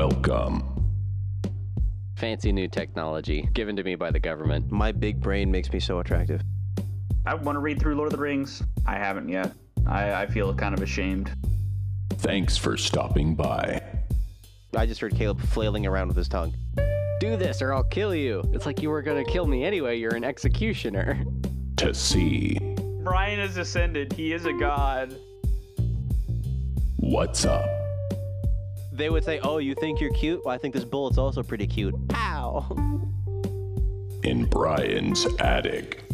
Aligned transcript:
Welcome. 0.00 0.64
Fancy 2.16 2.52
new 2.52 2.68
technology 2.68 3.46
given 3.52 3.76
to 3.76 3.82
me 3.84 3.96
by 3.96 4.10
the 4.10 4.18
government. 4.18 4.70
My 4.72 4.92
big 4.92 5.20
brain 5.20 5.50
makes 5.50 5.70
me 5.70 5.78
so 5.78 5.98
attractive. 5.98 6.40
I 7.26 7.34
want 7.34 7.56
to 7.56 7.60
read 7.60 7.78
through 7.78 7.96
Lord 7.96 8.06
of 8.06 8.16
the 8.16 8.22
Rings. 8.22 8.62
I 8.86 8.94
haven't 8.94 9.28
yet. 9.28 9.52
I, 9.86 10.22
I 10.22 10.26
feel 10.26 10.54
kind 10.54 10.74
of 10.74 10.80
ashamed. 10.80 11.30
Thanks 12.14 12.56
for 12.56 12.78
stopping 12.78 13.34
by. 13.34 13.82
I 14.74 14.86
just 14.86 15.02
heard 15.02 15.14
Caleb 15.14 15.38
flailing 15.38 15.84
around 15.84 16.08
with 16.08 16.16
his 16.16 16.30
tongue. 16.30 16.54
Do 17.20 17.36
this 17.36 17.60
or 17.60 17.74
I'll 17.74 17.84
kill 17.84 18.14
you. 18.14 18.42
It's 18.54 18.64
like 18.64 18.80
you 18.80 18.88
were 18.88 19.02
gonna 19.02 19.26
kill 19.26 19.46
me 19.46 19.64
anyway. 19.66 19.98
You're 19.98 20.14
an 20.14 20.24
executioner. 20.24 21.22
To 21.76 21.92
see 21.92 22.56
Brian 23.02 23.38
has 23.38 23.58
ascended. 23.58 24.14
He 24.14 24.32
is 24.32 24.46
a 24.46 24.54
god. 24.54 25.14
what's 26.96 27.44
up. 27.44 27.79
They 29.00 29.08
would 29.08 29.24
say, 29.24 29.38
"Oh, 29.38 29.56
you 29.56 29.74
think 29.74 29.98
you're 29.98 30.12
cute? 30.12 30.44
Well, 30.44 30.54
I 30.54 30.58
think 30.58 30.74
this 30.74 30.84
bullet's 30.84 31.16
also 31.16 31.42
pretty 31.42 31.66
cute." 31.66 31.94
Pow! 32.08 32.66
in 34.22 34.44
Brian's 34.44 35.26
attic. 35.38 36.04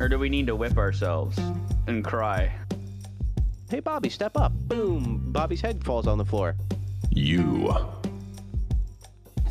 Or 0.00 0.08
do 0.08 0.18
we 0.18 0.30
need 0.30 0.46
to 0.46 0.56
whip 0.56 0.78
ourselves 0.78 1.38
and 1.86 2.02
cry? 2.02 2.50
Hey, 3.68 3.80
Bobby, 3.80 4.08
step 4.08 4.38
up! 4.38 4.52
Boom! 4.68 5.20
Bobby's 5.32 5.60
head 5.60 5.84
falls 5.84 6.06
on 6.06 6.16
the 6.16 6.24
floor. 6.24 6.56
You 7.10 7.74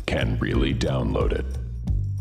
can 0.06 0.36
really 0.40 0.74
download 0.74 1.30
it. 1.30 1.46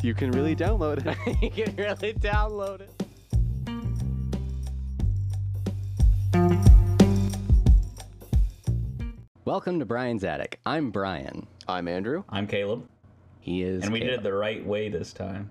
You 0.03 0.13
can 0.13 0.29
really 0.29 0.55
download 0.55 1.03
it. 1.03 1.41
you 1.57 1.63
can 1.65 1.75
really 1.77 2.13
download 2.13 2.81
it. 2.81 3.03
Welcome 9.49 9.79
to 9.79 9.85
Brian's 9.87 10.23
Attic. 10.23 10.59
I'm 10.63 10.91
Brian. 10.91 11.47
I'm 11.67 11.87
Andrew. 11.87 12.23
I'm 12.29 12.45
Caleb. 12.45 12.87
He 13.39 13.63
is. 13.63 13.81
And 13.83 13.91
we 13.91 13.99
did 13.99 14.11
it 14.11 14.21
the 14.21 14.31
right 14.31 14.63
way 14.63 14.89
this 14.89 15.11
time. 15.11 15.49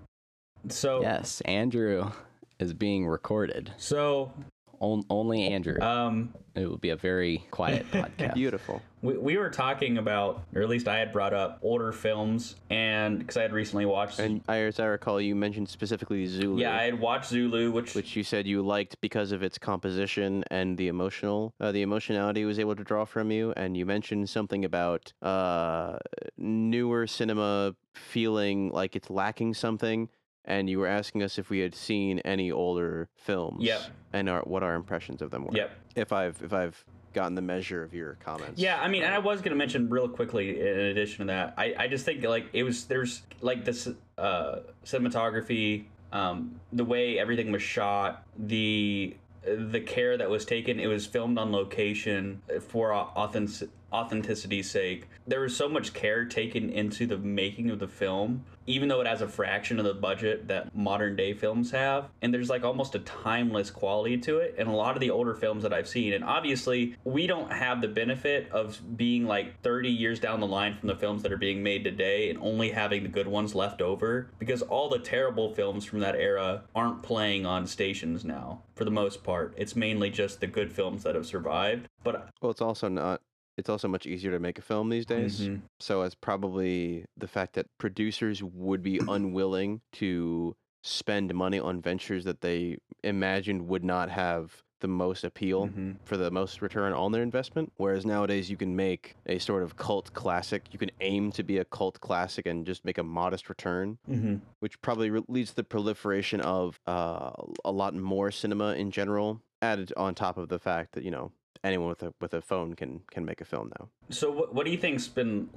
So, 0.68 1.02
Yes, 1.02 1.40
Andrew 1.40 2.12
is 2.60 2.72
being 2.72 3.08
recorded. 3.08 3.72
so, 3.76 4.32
On, 4.78 5.02
only 5.10 5.48
Andrew. 5.48 5.80
um, 5.82 6.32
it 6.54 6.70
will 6.70 6.76
be 6.78 6.90
a 6.90 6.96
very 6.96 7.44
quiet 7.50 7.90
podcast. 7.90 8.34
Beautiful. 8.34 8.80
We, 9.02 9.16
we 9.16 9.36
were 9.36 9.50
talking 9.50 9.98
about, 9.98 10.42
or 10.54 10.62
at 10.62 10.68
least 10.68 10.88
I 10.88 10.98
had 10.98 11.12
brought 11.12 11.32
up 11.32 11.58
older 11.62 11.92
films, 11.92 12.56
and 12.70 13.18
because 13.18 13.36
I 13.36 13.42
had 13.42 13.52
recently 13.52 13.86
watched, 13.86 14.18
And 14.18 14.42
I, 14.48 14.58
as 14.58 14.80
I 14.80 14.86
recall, 14.86 15.20
you 15.20 15.34
mentioned 15.34 15.68
specifically 15.68 16.26
Zulu. 16.26 16.60
yeah, 16.60 16.76
I 16.76 16.84
had 16.84 16.98
watched 16.98 17.30
Zulu, 17.30 17.70
which, 17.70 17.94
which 17.94 18.16
you 18.16 18.22
said 18.24 18.46
you 18.46 18.62
liked 18.62 19.00
because 19.00 19.32
of 19.32 19.42
its 19.42 19.58
composition 19.58 20.44
and 20.50 20.76
the 20.76 20.88
emotional, 20.88 21.54
uh, 21.60 21.72
the 21.72 21.82
emotionality 21.82 22.42
it 22.42 22.46
was 22.46 22.58
able 22.58 22.76
to 22.76 22.84
draw 22.84 23.04
from 23.04 23.30
you. 23.30 23.52
And 23.56 23.76
you 23.76 23.86
mentioned 23.86 24.28
something 24.28 24.64
about 24.64 25.12
uh, 25.22 25.98
newer 26.36 27.06
cinema 27.06 27.74
feeling 27.94 28.70
like 28.70 28.96
it's 28.96 29.10
lacking 29.10 29.54
something. 29.54 30.08
And 30.44 30.70
you 30.70 30.78
were 30.78 30.86
asking 30.86 31.22
us 31.22 31.38
if 31.38 31.50
we 31.50 31.58
had 31.58 31.74
seen 31.74 32.20
any 32.20 32.50
older 32.50 33.10
films. 33.14 33.62
Yep. 33.62 33.82
And 34.14 34.30
our, 34.30 34.40
what 34.42 34.62
our 34.62 34.76
impressions 34.76 35.20
of 35.20 35.30
them 35.30 35.44
were. 35.44 35.52
Yep. 35.52 35.70
If 35.94 36.10
I've 36.10 36.40
if 36.42 36.54
I've 36.54 36.82
gotten 37.12 37.34
the 37.34 37.42
measure 37.42 37.82
of 37.82 37.94
your 37.94 38.14
comments. 38.24 38.60
Yeah, 38.60 38.80
I 38.80 38.88
mean, 38.88 39.02
and 39.02 39.14
I 39.14 39.18
was 39.18 39.40
gonna 39.40 39.56
mention 39.56 39.88
real 39.88 40.08
quickly 40.08 40.60
in 40.60 40.78
addition 40.78 41.26
to 41.26 41.32
that, 41.32 41.54
I, 41.56 41.74
I 41.78 41.88
just 41.88 42.04
think 42.04 42.24
like 42.24 42.46
it 42.52 42.62
was 42.62 42.84
there's 42.84 43.22
like 43.40 43.64
this 43.64 43.88
uh, 44.16 44.60
cinematography, 44.84 45.84
um, 46.12 46.60
the 46.72 46.84
way 46.84 47.18
everything 47.18 47.52
was 47.52 47.62
shot, 47.62 48.24
the 48.38 49.16
the 49.42 49.80
care 49.80 50.16
that 50.16 50.28
was 50.28 50.44
taken. 50.44 50.78
It 50.80 50.86
was 50.88 51.06
filmed 51.06 51.38
on 51.38 51.52
location 51.52 52.42
for 52.60 52.94
authentic 52.94 53.70
authenticity's 53.92 54.70
sake. 54.70 55.08
There 55.26 55.40
was 55.40 55.56
so 55.56 55.68
much 55.68 55.92
care 55.92 56.24
taken 56.24 56.70
into 56.70 57.06
the 57.06 57.18
making 57.18 57.70
of 57.70 57.78
the 57.78 57.88
film, 57.88 58.44
even 58.66 58.88
though 58.88 59.00
it 59.00 59.06
has 59.06 59.22
a 59.22 59.28
fraction 59.28 59.78
of 59.78 59.84
the 59.84 59.94
budget 59.94 60.48
that 60.48 60.74
modern 60.74 61.16
day 61.16 61.32
films 61.32 61.70
have. 61.70 62.10
And 62.20 62.32
there's 62.32 62.50
like 62.50 62.64
almost 62.64 62.94
a 62.94 63.00
timeless 63.00 63.70
quality 63.70 64.18
to 64.18 64.38
it. 64.38 64.54
And 64.58 64.68
a 64.68 64.72
lot 64.72 64.94
of 64.94 65.00
the 65.00 65.10
older 65.10 65.34
films 65.34 65.62
that 65.62 65.72
I've 65.72 65.88
seen, 65.88 66.12
and 66.12 66.24
obviously 66.24 66.96
we 67.04 67.26
don't 67.26 67.50
have 67.50 67.80
the 67.80 67.88
benefit 67.88 68.50
of 68.50 68.80
being 68.96 69.26
like 69.26 69.60
30 69.62 69.88
years 69.88 70.20
down 70.20 70.40
the 70.40 70.46
line 70.46 70.76
from 70.76 70.88
the 70.88 70.96
films 70.96 71.22
that 71.22 71.32
are 71.32 71.38
being 71.38 71.62
made 71.62 71.84
today 71.84 72.30
and 72.30 72.38
only 72.40 72.70
having 72.70 73.02
the 73.02 73.08
good 73.08 73.26
ones 73.28 73.54
left 73.54 73.80
over 73.80 74.30
because 74.38 74.62
all 74.62 74.88
the 74.88 74.98
terrible 74.98 75.54
films 75.54 75.84
from 75.84 76.00
that 76.00 76.14
era 76.14 76.62
aren't 76.74 77.02
playing 77.02 77.46
on 77.46 77.66
stations 77.66 78.24
now 78.24 78.62
for 78.74 78.84
the 78.84 78.90
most 78.90 79.24
part. 79.24 79.54
It's 79.56 79.74
mainly 79.74 80.10
just 80.10 80.40
the 80.40 80.46
good 80.46 80.72
films 80.72 81.02
that 81.02 81.14
have 81.14 81.26
survived. 81.26 81.88
But 82.04 82.30
Well, 82.40 82.50
it's 82.50 82.60
also 82.60 82.88
not. 82.88 83.20
It's 83.58 83.68
also 83.68 83.88
much 83.88 84.06
easier 84.06 84.30
to 84.30 84.38
make 84.38 84.58
a 84.58 84.62
film 84.62 84.88
these 84.88 85.04
days. 85.04 85.40
Mhm. 85.48 85.62
So 85.80 86.02
it's 86.02 86.14
probably 86.14 87.04
the 87.16 87.26
fact 87.28 87.54
that 87.54 87.66
producers 87.76 88.42
would 88.42 88.82
be 88.82 89.00
unwilling 89.08 89.80
to 89.94 90.54
spend 90.82 91.34
money 91.34 91.58
on 91.58 91.82
ventures 91.82 92.24
that 92.24 92.40
they 92.40 92.78
imagined 93.02 93.68
would 93.68 93.82
not 93.84 94.10
have 94.10 94.62
the 94.80 94.86
most 94.86 95.24
appeal 95.24 95.66
Mhm. 95.66 95.96
for 96.04 96.16
the 96.16 96.30
most 96.30 96.62
return 96.62 96.92
on 96.92 97.10
their 97.10 97.24
investment. 97.24 97.72
Whereas 97.78 98.06
nowadays 98.06 98.48
you 98.48 98.56
can 98.56 98.76
make 98.76 99.16
a 99.26 99.40
sort 99.40 99.64
of 99.64 99.74
cult 99.76 100.12
classic. 100.12 100.72
You 100.72 100.78
can 100.78 100.92
aim 101.00 101.32
to 101.32 101.42
be 101.42 101.58
a 101.58 101.64
cult 101.64 102.00
classic 102.00 102.46
and 102.46 102.64
just 102.64 102.84
make 102.84 102.96
a 102.96 103.02
modest 103.02 103.48
return, 103.48 103.98
Mhm. 104.08 104.40
which 104.60 104.80
probably 104.80 105.10
re- 105.10 105.24
leads 105.26 105.50
to 105.50 105.56
the 105.56 105.64
proliferation 105.64 106.40
of 106.40 106.78
uh, 106.86 107.32
a 107.64 107.72
lot 107.72 107.92
more 107.96 108.30
cinema 108.30 108.74
in 108.74 108.92
general. 108.92 109.40
Added 109.60 109.92
on 109.96 110.14
top 110.14 110.38
of 110.38 110.48
the 110.48 110.60
fact 110.60 110.92
that 110.92 111.02
you 111.02 111.10
know 111.10 111.32
anyone 111.64 111.88
with 111.88 112.02
a 112.02 112.12
with 112.20 112.34
a 112.34 112.40
phone 112.40 112.74
can 112.74 113.00
can 113.10 113.24
make 113.24 113.40
a 113.40 113.44
film 113.44 113.70
now. 113.78 113.88
So 114.10 114.30
what, 114.30 114.54
what 114.54 114.64
do 114.66 114.72
you 114.72 114.78
think's 114.78 115.08
been 115.08 115.48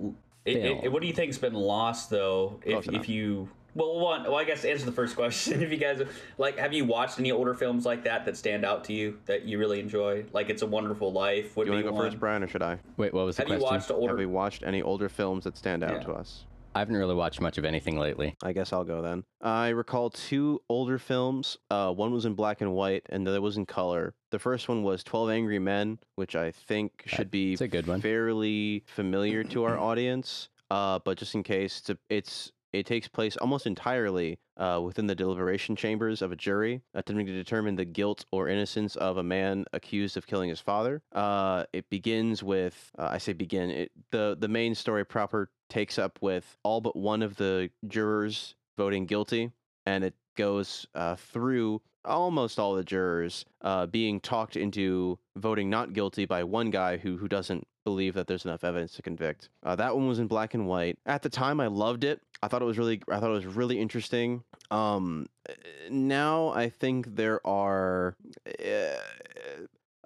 it, 0.46 0.58
it, 0.84 0.92
what 0.92 1.02
do 1.02 1.08
you 1.08 1.14
think's 1.14 1.38
been 1.38 1.54
lost 1.54 2.10
though 2.10 2.60
if, 2.66 2.88
if 2.92 3.08
you 3.08 3.48
well 3.76 4.00
one 4.00 4.24
well 4.24 4.36
I 4.38 4.44
guess 4.44 4.66
answer 4.66 4.86
the 4.86 4.92
first 4.92 5.16
question 5.22 5.62
if 5.62 5.72
you 5.72 5.78
guys 5.78 6.02
like 6.38 6.58
have 6.58 6.74
you 6.74 6.84
watched 6.86 7.20
any 7.20 7.32
older 7.32 7.54
films 7.54 7.86
like 7.86 8.04
that 8.06 8.26
that 8.26 8.36
stand 8.38 8.66
out 8.66 8.84
to 8.86 8.94
you 8.94 9.20
that 9.28 9.46
you 9.46 9.60
really 9.60 9.80
enjoy 9.80 10.26
like 10.34 10.50
It's 10.50 10.64
a 10.64 10.68
Wonderful 10.68 11.14
Life 11.14 11.56
would 11.56 11.66
Do 11.66 11.72
you 11.72 11.78
be 11.78 11.84
want 11.84 11.86
to 11.86 11.92
go 11.92 11.96
one. 11.98 12.06
first, 12.08 12.20
Brian, 12.20 12.44
or 12.44 12.48
should 12.48 12.64
I? 12.64 12.80
Wait, 12.98 13.14
what 13.14 13.26
was 13.26 13.36
the 13.38 13.44
Have 13.44 13.50
you 13.50 13.58
question? 13.60 13.76
watched 13.76 13.92
older 13.92 14.14
Have 14.14 14.18
we 14.18 14.26
watched 14.26 14.64
any 14.64 14.82
older 14.82 15.10
films 15.10 15.44
that 15.44 15.56
stand 15.58 15.84
out 15.84 15.94
Yeah. 15.94 16.00
to 16.08 16.12
us? 16.14 16.46
I 16.74 16.80
haven't 16.80 16.96
really 16.96 17.16
watched 17.16 17.42
much 17.42 17.58
of 17.58 17.66
anything 17.66 18.00
lately. 18.00 18.36
I 18.42 18.54
guess 18.54 18.72
I'll 18.72 18.86
go 18.86 19.02
then. 19.02 19.24
I 19.42 19.70
recall 19.70 20.10
two 20.10 20.62
older 20.70 20.98
films. 20.98 21.58
Uh, 21.70 21.92
one 21.92 22.14
was 22.14 22.26
in 22.26 22.34
black 22.34 22.62
and 22.62 22.72
white, 22.74 23.06
and 23.10 23.26
the 23.26 23.32
other 23.32 23.42
was 23.42 23.58
in 23.58 23.66
color. 23.66 24.14
The 24.32 24.40
first 24.40 24.70
one 24.70 24.84
was 24.84 25.04
Twelve 25.04 25.30
Angry 25.30 25.60
Men, 25.60 26.00
which 26.16 26.36
I 26.36 26.52
think 26.52 27.04
should 27.08 27.30
be 27.30 27.58
a 27.60 27.68
good 27.68 27.88
one. 27.88 28.00
fairly 28.00 28.84
familiar 28.88 29.44
to 29.46 29.64
our 29.66 29.78
audience. 29.90 30.50
Uh, 30.70 31.00
but 31.04 31.18
just 31.18 31.36
in 31.36 31.44
case, 31.44 31.80
it's, 31.80 31.90
a, 31.90 31.98
it's 32.10 32.52
it 32.72 32.86
takes 32.86 33.08
place 33.10 33.36
almost 33.36 33.68
entirely 33.68 34.40
uh, 34.62 34.80
within 34.80 35.08
the 35.08 35.16
deliberation 35.16 35.76
chambers 35.76 36.22
of 36.22 36.32
a 36.32 36.36
jury, 36.36 36.82
attempting 36.94 37.26
to 37.26 37.34
determine 37.34 37.76
the 37.76 37.84
guilt 37.84 38.26
or 38.32 38.48
innocence 38.48 38.96
of 38.96 39.18
a 39.18 39.24
man 39.24 39.66
accused 39.74 40.16
of 40.18 40.28
killing 40.28 40.50
his 40.50 40.62
father. 40.62 41.02
Uh, 41.12 41.66
it 41.74 41.90
begins 41.90 42.44
with, 42.44 42.92
uh, 43.00 43.10
I 43.12 43.18
say 43.18 43.34
begin, 43.34 43.72
it, 43.72 43.92
the 44.12 44.38
the 44.40 44.48
main 44.48 44.76
story 44.76 45.04
proper 45.04 45.50
takes 45.70 45.98
up 45.98 46.20
with 46.22 46.58
all 46.64 46.80
but 46.80 46.96
one 46.96 47.24
of 47.24 47.38
the 47.38 47.72
jurors 47.88 48.56
voting 48.78 49.08
guilty, 49.08 49.52
and 49.88 50.04
it 50.04 50.14
goes 50.38 50.86
uh, 50.94 51.16
through 51.16 51.82
almost 52.06 52.60
all 52.60 52.76
the 52.76 52.84
jurors 52.84 53.46
uh, 53.62 53.86
being 53.86 54.20
talked 54.20 54.56
into 54.56 55.18
voting 55.36 55.70
not 55.70 55.94
guilty 55.94 56.26
by 56.26 56.44
one 56.44 56.70
guy 56.70 56.98
who 56.98 57.18
who 57.18 57.28
doesn't 57.28 57.66
believe 57.84 58.14
that 58.14 58.28
there's 58.28 58.46
enough 58.46 58.64
evidence 58.64 58.94
to 58.94 59.02
convict. 59.02 59.50
Uh, 59.64 59.76
that 59.76 59.96
one 59.96 60.08
was 60.08 60.20
in 60.20 60.28
black 60.28 60.54
and 60.54 60.68
white. 60.68 60.98
At 61.06 61.24
the 61.24 61.30
time, 61.30 61.60
I 61.60 61.68
loved 61.68 62.04
it. 62.04 62.22
I 62.44 62.48
thought 62.48 62.62
it 62.62 62.66
was 62.66 62.78
really 62.78 63.02
I 63.10 63.20
thought 63.20 63.32
it 63.32 63.46
was 63.46 63.46
really 63.46 63.80
interesting. 63.80 64.44
Um, 64.72 65.28
uh, 65.50 65.54
now 65.90 66.50
I 66.50 66.70
think 66.70 67.16
there 67.16 67.46
are. 67.46 68.16
Uh, 68.48 68.96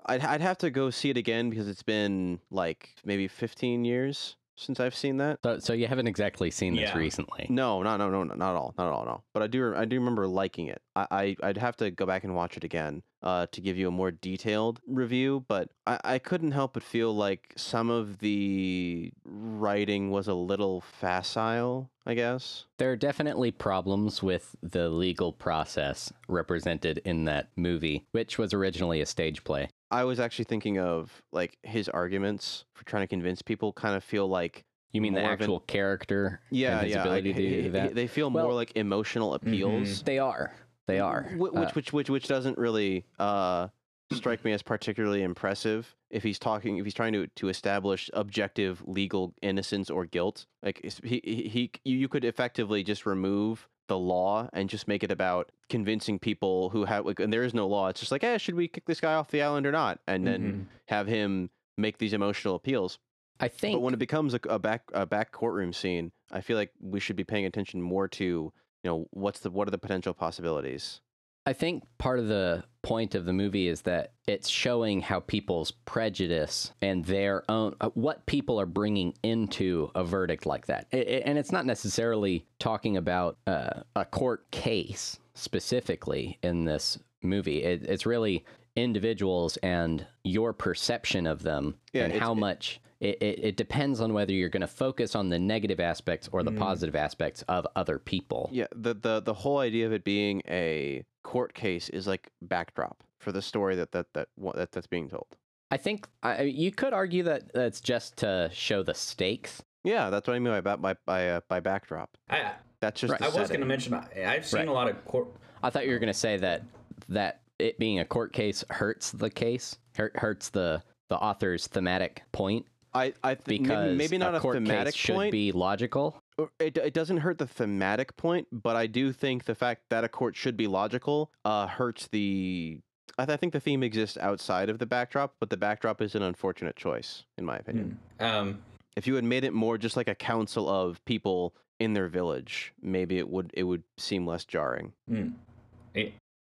I'd 0.08 0.24
I'd 0.24 0.42
have 0.42 0.58
to 0.60 0.70
go 0.70 0.90
see 0.90 1.10
it 1.10 1.18
again 1.18 1.50
because 1.50 1.68
it's 1.68 1.84
been 1.84 2.40
like 2.52 2.90
maybe 3.04 3.28
15 3.28 3.86
years 3.86 4.36
since 4.56 4.80
I've 4.80 4.96
seen 4.96 5.18
that. 5.18 5.40
So, 5.44 5.60
so 5.60 5.74
you 5.74 5.88
haven't 5.88 6.08
exactly 6.08 6.50
seen 6.52 6.76
this 6.76 6.90
Yeah. 6.90 6.98
recently. 6.98 7.48
No, 7.50 7.82
no, 7.84 7.98
no, 7.98 8.10
no, 8.10 8.24
no, 8.24 8.36
not 8.36 8.52
at 8.52 8.56
all, 8.56 8.74
not 8.78 8.88
at 8.88 8.94
all, 8.94 9.06
no. 9.06 9.24
But 9.34 9.44
I 9.44 9.48
do, 9.48 9.76
I 9.76 9.86
do 9.86 9.98
remember 10.00 10.28
liking 10.28 10.68
it. 10.68 10.82
I, 10.96 11.08
I 11.12 11.36
I'd 11.44 11.58
have 11.58 11.76
to 11.78 11.92
go 11.92 12.06
back 12.06 12.24
and 12.24 12.36
watch 12.36 12.56
it 12.56 12.64
again 12.64 13.04
uh, 13.26 13.48
to 13.52 13.60
give 13.60 13.78
you 13.78 13.88
a 13.88 13.92
more 13.92 14.12
detailed 14.12 14.80
review. 14.88 15.44
But 15.48 15.70
I, 15.86 16.00
I 16.04 16.20
couldn't 16.20 16.52
help 16.52 16.74
but 16.76 16.84
feel 16.84 17.14
like 17.16 17.54
some 17.58 17.90
of 17.90 18.20
the 18.20 19.12
writing 19.26 20.12
was 20.12 20.28
a 20.28 20.34
little 20.34 20.82
facile. 20.82 21.90
I 22.08 22.14
guess. 22.14 22.66
There 22.78 22.92
are 22.92 22.96
definitely 22.96 23.50
problems 23.50 24.22
with 24.22 24.56
the 24.62 24.90
legal 24.90 25.34
process 25.34 26.14
represented 26.28 27.02
in 27.04 27.26
that 27.26 27.50
movie, 27.56 28.06
which 28.12 28.38
was 28.38 28.54
originally 28.54 29.02
a 29.02 29.08
stage 29.08 29.44
play. 29.44 29.70
I 29.90 30.04
was 30.04 30.20
actually 30.20 30.46
thinking 30.46 30.78
of 30.78 31.24
like 31.32 31.58
his 31.64 31.90
arguments 31.90 32.66
for 32.76 32.86
trying 32.86 33.02
to 33.04 33.08
convince 33.08 33.42
people. 33.42 33.74
Kind 33.74 33.96
of 33.96 34.04
feel 34.04 34.28
like 34.28 34.66
You 34.92 35.02
mean 35.02 35.14
the 35.16 35.22
of 35.22 35.26
an- 35.26 35.32
actual 35.32 35.62
character 35.62 36.42
yeah, 36.52 36.78
and 36.78 36.86
his 36.88 36.96
yeah, 36.96 37.02
ability 37.02 37.30
like, 37.30 37.38
to 37.38 37.62
do 37.64 37.72
that? 37.72 37.96
They 37.96 38.06
feel 38.08 38.30
Well- 38.30 38.44
more 38.46 38.54
like 38.54 38.74
emotional 38.76 39.34
appeals. 39.34 40.04
They 40.04 40.20
are. 40.20 40.54
They 40.88 41.00
are. 41.00 41.24
Wh- 41.38 41.56
Uh, 41.56 41.60
which 41.62 41.76
which 41.76 41.94
which 41.94 42.10
which 42.10 42.28
doesn't 42.28 42.58
really 42.58 43.06
uh 43.20 43.70
strike 44.12 44.46
me 44.46 44.52
as 44.52 44.62
particularly 44.62 45.24
impressive 45.24 45.96
if 46.12 46.22
he's 46.24 46.38
talking 46.40 46.78
if 46.78 46.86
he's 46.86 46.94
trying 46.94 47.12
to 47.14 47.26
to 47.28 47.50
establish 47.50 48.10
objective 48.14 48.84
legal 48.88 49.34
innocence 49.42 49.90
or 49.90 50.06
guilt 50.06 50.46
like 50.62 50.80
he 51.04 51.20
he, 51.26 51.50
he 51.50 51.72
you 51.84 52.08
could 52.08 52.24
effectively 52.24 52.84
just 52.84 53.06
remove 53.08 53.68
the 53.88 53.98
law 53.98 54.48
and 54.54 54.70
just 54.70 54.88
make 54.88 55.04
it 55.04 55.12
about 55.12 55.52
convincing 55.70 56.20
people 56.20 56.70
who 56.70 56.86
have 56.86 57.06
like 57.06 57.20
and 57.20 57.34
there 57.34 57.44
is 57.44 57.54
no 57.56 57.68
law 57.68 57.88
it's 57.88 58.00
just 58.00 58.12
like 58.12 58.24
eh 58.24 58.38
should 58.38 58.54
we 58.56 58.68
kick 58.68 58.86
this 58.86 59.02
guy 59.02 59.16
off 59.16 59.32
the 59.32 59.42
island 59.42 59.66
or 59.66 59.72
not 59.72 60.00
and 60.08 60.26
then 60.28 60.42
Mhm. 60.42 60.66
have 60.88 61.08
him 61.08 61.50
make 61.78 61.98
these 61.98 62.14
emotional 62.14 62.54
appeals 62.56 63.00
I 63.40 63.48
think 63.48 63.74
but 63.76 63.80
when 63.82 63.94
it 63.96 64.00
becomes 64.00 64.36
a, 64.36 64.40
a 64.48 64.60
back 64.60 64.84
a 64.94 65.06
back 65.08 65.32
courtroom 65.32 65.74
scene 65.74 66.12
i 66.32 66.42
feel 66.42 66.56
like 66.58 66.72
we 66.80 67.00
should 67.00 67.16
be 67.16 67.24
paying 67.26 67.46
attention 67.46 67.82
more 67.82 68.08
to 68.10 68.54
you 68.86 68.92
know 68.92 69.08
what's 69.10 69.40
the 69.40 69.50
what 69.50 69.68
are 69.68 69.72
the 69.72 69.80
potential 69.80 70.14
possibilities 70.14 71.02
I 71.48 71.54
think 71.54 71.84
part 72.00 72.18
of 72.18 72.28
the 72.28 72.64
point 72.82 73.14
of 73.14 73.26
the 73.26 73.34
movie 73.34 73.68
is 73.68 73.82
that 73.84 74.14
it's 74.28 74.50
showing 74.50 75.02
how 75.02 75.20
people's 75.20 75.70
prejudice 75.70 76.72
and 76.82 77.06
their 77.06 77.44
own 77.50 77.76
uh, 77.82 77.90
what 77.94 78.26
people 78.26 78.60
are 78.60 78.66
bringing 78.66 79.14
into 79.22 79.92
a 79.94 80.04
verdict 80.04 80.48
like 80.48 80.66
that. 80.66 80.88
I- 80.92 80.98
I- 80.98 81.22
and 81.24 81.38
it's 81.38 81.52
not 81.52 81.68
necessarily 81.68 82.48
talking 82.58 82.98
about 82.98 83.38
uh, 83.46 83.82
a 83.96 84.06
court 84.06 84.50
case 84.50 85.20
specifically 85.36 86.40
in 86.42 86.66
this 86.66 86.98
movie. 87.22 87.62
It, 87.64 87.84
it's 87.84 88.08
really 88.08 88.44
individuals 88.76 89.58
and 89.58 90.06
your 90.24 90.52
perception 90.52 91.28
of 91.28 91.44
them 91.44 91.76
Yeah, 91.94 92.06
and 92.06 92.14
how 92.14 92.34
much 92.34 92.82
it, 93.00 93.22
it, 93.22 93.40
it 93.44 93.58
depends 93.58 94.00
on 94.02 94.14
whether 94.14 94.32
you're 94.32 94.50
going 94.50 94.62
to 94.62 94.68
focus 94.68 95.16
on 95.16 95.30
the 95.30 95.40
negative 95.40 95.80
aspects 95.80 96.30
or 96.32 96.44
the 96.44 96.52
positive 96.52 96.96
aspects 96.96 97.44
of 97.48 97.68
other 97.76 98.00
people. 98.00 98.50
Yeah, 98.52 98.68
the 98.76 98.94
the 98.94 99.22
the 99.22 99.34
whole 99.34 99.58
idea 99.60 99.86
of 99.86 99.92
it 99.94 100.04
being 100.04 100.42
a 100.48 101.04
court 101.24 101.54
case 101.54 101.90
is 101.90 102.08
like 102.08 102.30
backdrop 102.42 103.04
for 103.20 103.32
the 103.32 103.42
story 103.42 103.76
that 103.76 103.92
that 103.92 104.08
that, 104.14 104.28
wa- 104.38 104.54
that 104.54 104.72
that's 104.72 104.88
being 104.88 105.10
told. 105.10 105.28
I 105.72 105.78
think 105.78 106.08
I, 106.24 106.44
you 106.44 106.72
could 106.72 106.94
argue 106.94 107.24
that 107.24 107.54
that's 107.54 107.82
just 107.82 108.18
to 108.18 108.50
show 108.54 108.84
the 108.84 108.94
stakes. 108.94 109.62
Yeah, 109.84 110.10
that's 110.10 110.28
what 110.28 110.36
I 110.36 110.40
mean 110.40 110.62
by 110.64 110.76
by 110.78 110.96
by, 111.06 111.30
uh, 111.30 111.42
by 111.50 111.60
backdrop. 111.60 112.18
I, 112.30 112.54
That's 112.80 113.00
just 113.02 113.12
Right. 113.12 113.20
the 113.20 113.26
I 113.28 113.40
was 113.40 113.50
going 113.50 113.60
to 113.62 113.66
mention 113.66 113.94
I- 113.94 114.08
I've 114.26 114.46
seen 114.46 114.60
Right. 114.60 114.68
a 114.68 114.72
lot 114.72 114.90
of 114.90 115.04
court. 115.06 115.28
I 115.64 115.70
thought 115.70 115.86
you 115.86 115.92
were 115.92 116.00
going 116.00 116.08
to 116.08 116.14
say 116.14 116.38
that 116.38 116.64
that 117.10 117.42
it 117.60 117.78
being 117.80 118.00
a 118.00 118.06
court 118.06 118.32
case 118.34 118.64
hurts 118.70 119.12
the 119.12 119.30
case, 119.30 119.78
hurt, 119.98 120.16
hurts 120.18 120.50
the 120.50 120.82
the 121.10 121.18
author's 121.18 121.68
thematic 121.68 122.24
point 122.32 122.66
I 122.96 123.14
I 123.24 123.36
think 123.36 123.64
because 123.64 123.86
maybe, 123.86 123.98
maybe 123.98 124.18
not 124.18 124.34
a 124.34 124.38
a, 124.38 124.54
thematic 124.54 124.94
case 124.94 124.96
should 124.96 125.16
point. 125.16 125.32
be 125.32 125.52
logical. 125.52 126.24
It 126.60 126.78
it 126.78 126.94
doesn't 126.94 127.18
hurt 127.18 127.38
the 127.38 127.48
thematic 127.48 128.16
point, 128.16 128.48
but 128.52 128.76
I 128.76 128.88
do 128.88 129.12
think 129.12 129.46
the 129.46 129.56
fact 129.56 129.84
that 129.90 130.04
a 130.04 130.10
court 130.10 130.36
should 130.36 130.56
be 130.58 130.68
logical 130.68 131.32
uh 131.44 131.68
hurts 131.68 132.08
the. 132.08 132.80
I, 133.18 133.26
th- 133.26 133.34
I 133.34 133.38
think 133.38 133.54
the 133.54 133.60
theme 133.60 133.84
exists 133.84 134.18
outside 134.18 134.70
of 134.70 134.80
the 134.80 134.86
backdrop, 134.86 135.36
but 135.40 135.50
the 135.50 135.56
backdrop 135.56 136.02
is 136.02 136.16
an 136.16 136.22
unfortunate 136.22 136.76
choice, 136.76 137.24
in 137.38 137.46
my 137.46 137.58
opinion. 137.58 137.98
Um, 138.20 138.62
if 138.98 139.08
you 139.08 139.16
had 139.16 139.24
made 139.24 139.46
it 139.46 139.54
more 139.54 139.78
just 139.78 139.96
like 139.96 140.10
a 140.10 140.16
council 140.16 140.68
of 140.68 141.04
people 141.06 141.54
in 141.80 141.94
their 141.94 142.10
village, 142.10 142.74
maybe 142.82 143.18
it 143.18 143.30
would 143.30 143.52
it 143.54 143.64
would 143.64 143.84
seem 143.98 144.26
less 144.26 144.46
jarring. 144.46 144.94
mm. 145.10 145.34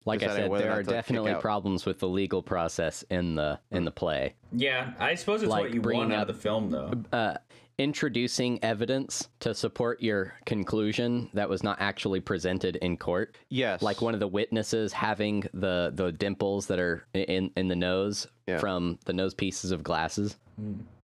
Like 0.06 0.22
I 0.22 0.28
said, 0.28 0.50
there 0.52 0.70
are 0.70 0.76
not 0.76 0.76
to 0.76 0.84
kick 0.84 0.94
definitely 0.94 1.34
problems 1.34 1.84
with 1.84 1.98
the 1.98 2.08
legal 2.08 2.42
process 2.42 3.04
in 3.10 3.34
the 3.34 3.58
in 3.72 3.84
the 3.84 3.90
play. 3.90 4.34
yeah, 4.52 4.92
I 4.98 5.14
suppose 5.16 5.42
it's 5.42 5.50
Like 5.50 5.64
what 5.64 5.74
you 5.74 5.80
bringing 5.82 6.00
want 6.08 6.12
out 6.14 6.22
up- 6.22 6.28
of 6.30 6.36
the 6.36 6.40
film, 6.40 6.70
though. 6.70 6.92
Uh, 7.12 7.34
introducing 7.78 8.58
evidence 8.64 9.28
to 9.40 9.54
support 9.54 10.00
your 10.00 10.32
conclusion 10.46 11.28
that 11.34 11.46
was 11.48 11.62
not 11.62 11.76
actually 11.80 12.20
presented 12.20 12.76
in 12.76 12.96
court. 12.96 13.36
Yes, 13.50 13.82
like 13.82 14.00
one 14.00 14.14
of 14.14 14.20
the 14.20 14.28
witnesses 14.28 14.92
having 14.92 15.42
the 15.52 15.92
the 15.94 16.12
dimples 16.12 16.66
that 16.68 16.78
are 16.78 17.06
in 17.12 17.50
in 17.56 17.68
the 17.68 17.76
nose 17.76 18.26
Yeah. 18.46 18.58
from 18.58 18.98
the 19.04 19.12
nose 19.12 19.34
pieces 19.34 19.72
of 19.72 19.82
glasses. 19.82 20.36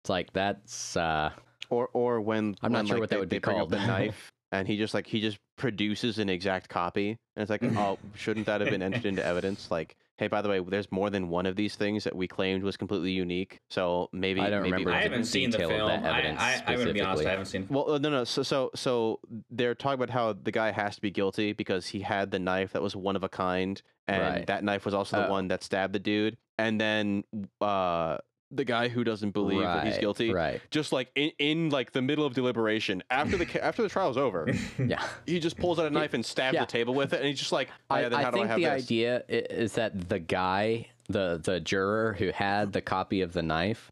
It's 0.03 0.11
like 0.11 0.33
that's 0.33 0.97
uh 0.97 1.31
or 1.71 1.89
or 1.93 2.21
when 2.21 2.57
I'm 2.63 2.73
not 2.73 2.87
sure 2.87 2.97
like, 2.97 3.01
what 3.03 3.11
that 3.11 3.17
they- 3.17 3.21
would 3.21 3.29
be 3.29 3.37
they 3.37 3.41
bring 3.41 3.57
up 3.61 3.69
called. 3.69 3.71
the 3.71 3.87
knife 3.87 4.33
and 4.53 4.69
he 4.69 4.77
just 4.77 4.95
like 4.95 5.07
he 5.07 5.21
just 5.21 5.39
produces 5.57 6.19
an 6.19 6.29
exact 6.29 6.69
copy 6.69 7.11
and 7.11 7.43
it's 7.43 7.51
like 7.51 7.63
oh 7.77 7.99
shouldn't 8.15 8.47
that 8.47 8.61
have 8.61 8.71
been 8.71 8.83
entered 8.83 9.07
into 9.07 9.25
evidence 9.25 9.71
like 9.71 9.97
hey 10.19 10.29
by 10.29 10.43
the 10.43 10.49
way 10.49 10.61
there's 10.61 10.91
more 10.93 11.09
than 11.11 11.29
one 11.29 11.47
of 11.47 11.57
these 11.57 11.77
things 11.77 12.05
that 12.05 12.15
we 12.15 12.29
claimed 12.29 12.63
was 12.63 12.77
completely 12.77 13.11
unique 13.11 13.59
so 13.71 14.09
maybe 14.13 14.41
I 14.41 14.51
don't 14.51 14.63
maybe 14.63 14.73
remember 14.73 14.93
I 14.93 15.03
haven't 15.03 15.25
seen 15.25 15.51
the 15.51 15.59
detail 15.59 15.71
film. 15.71 15.89
that 15.89 16.05
I, 16.05 16.19
evidence 16.19 16.41
I, 16.41 16.63
I'm 16.67 16.75
going 16.77 16.89
to 16.89 16.93
be 16.95 17.01
honest. 17.01 17.27
I 17.27 17.31
haven't 17.31 17.47
seen. 17.47 17.67
Well, 17.69 17.93
uh, 17.93 17.99
no, 17.99 18.11
no. 18.11 18.25
So, 18.25 18.43
so, 18.43 18.71
so 18.75 19.21
they're 19.51 19.75
talking 19.75 19.95
about 20.03 20.11
how 20.11 20.33
the 20.35 20.53
guy 20.53 20.71
has 20.71 20.97
to 20.97 21.01
be 21.01 21.11
guilty 21.11 21.53
because 21.53 21.87
he 21.87 22.01
had 22.01 22.31
the 22.31 22.39
knife 22.39 22.73
that 22.73 22.83
was 22.83 22.95
one 22.95 23.17
of 23.17 23.25
a 23.25 23.29
kind, 23.29 23.81
and 24.09 24.23
Right. 24.23 24.47
that 24.47 24.63
knife 24.65 24.85
was 24.85 24.95
also 24.95 25.17
the 25.17 25.27
Oh. 25.27 25.31
one 25.31 25.49
that 25.49 25.63
stabbed 25.63 25.93
the 25.95 25.99
dude. 25.99 26.37
And 26.59 26.81
then, 26.81 27.25
uh, 27.61 28.19
the 28.51 28.65
guy 28.65 28.89
who 28.89 29.03
doesn't 29.05 29.31
believe 29.33 29.63
that 29.63 29.87
he's 29.87 29.99
guilty, 29.99 30.33
Right. 30.33 30.61
just 30.71 30.93
like 30.93 31.11
in, 31.15 31.31
in 31.39 31.71
like 31.71 31.93
the 31.93 32.03
middle 32.03 32.25
of 32.25 32.35
deliberation 32.35 33.03
after 33.11 33.37
the 33.37 33.65
after 33.65 33.83
the 33.83 33.89
trial's 33.89 34.17
over, 34.17 34.49
Yeah. 34.79 35.03
he 35.27 35.41
just 35.41 35.57
pulls 35.59 35.79
out 35.79 35.87
a 35.87 35.91
knife 35.91 36.15
and 36.15 36.25
stabs 36.25 36.55
Yeah. 36.55 36.61
the 36.61 36.67
table 36.67 36.95
with 36.95 37.13
it, 37.13 37.17
and 37.21 37.27
he's 37.29 37.39
just 37.39 37.53
like, 37.53 37.69
oh, 37.91 37.95
I, 37.97 38.01
yeah, 38.03 38.09
I 38.17 38.25
I 38.29 38.31
think 38.31 38.47
have 38.47 38.57
the 38.59 38.65
this? 38.67 38.85
idea 38.85 39.23
is 39.29 39.73
that 39.73 40.09
the 40.09 40.19
guy, 40.21 40.87
the 41.09 41.41
the 41.43 41.61
juror 41.61 42.15
who 42.19 42.31
had 42.31 42.73
the 42.73 42.81
copy 42.81 43.21
of 43.23 43.33
the 43.33 43.43
knife, 43.43 43.91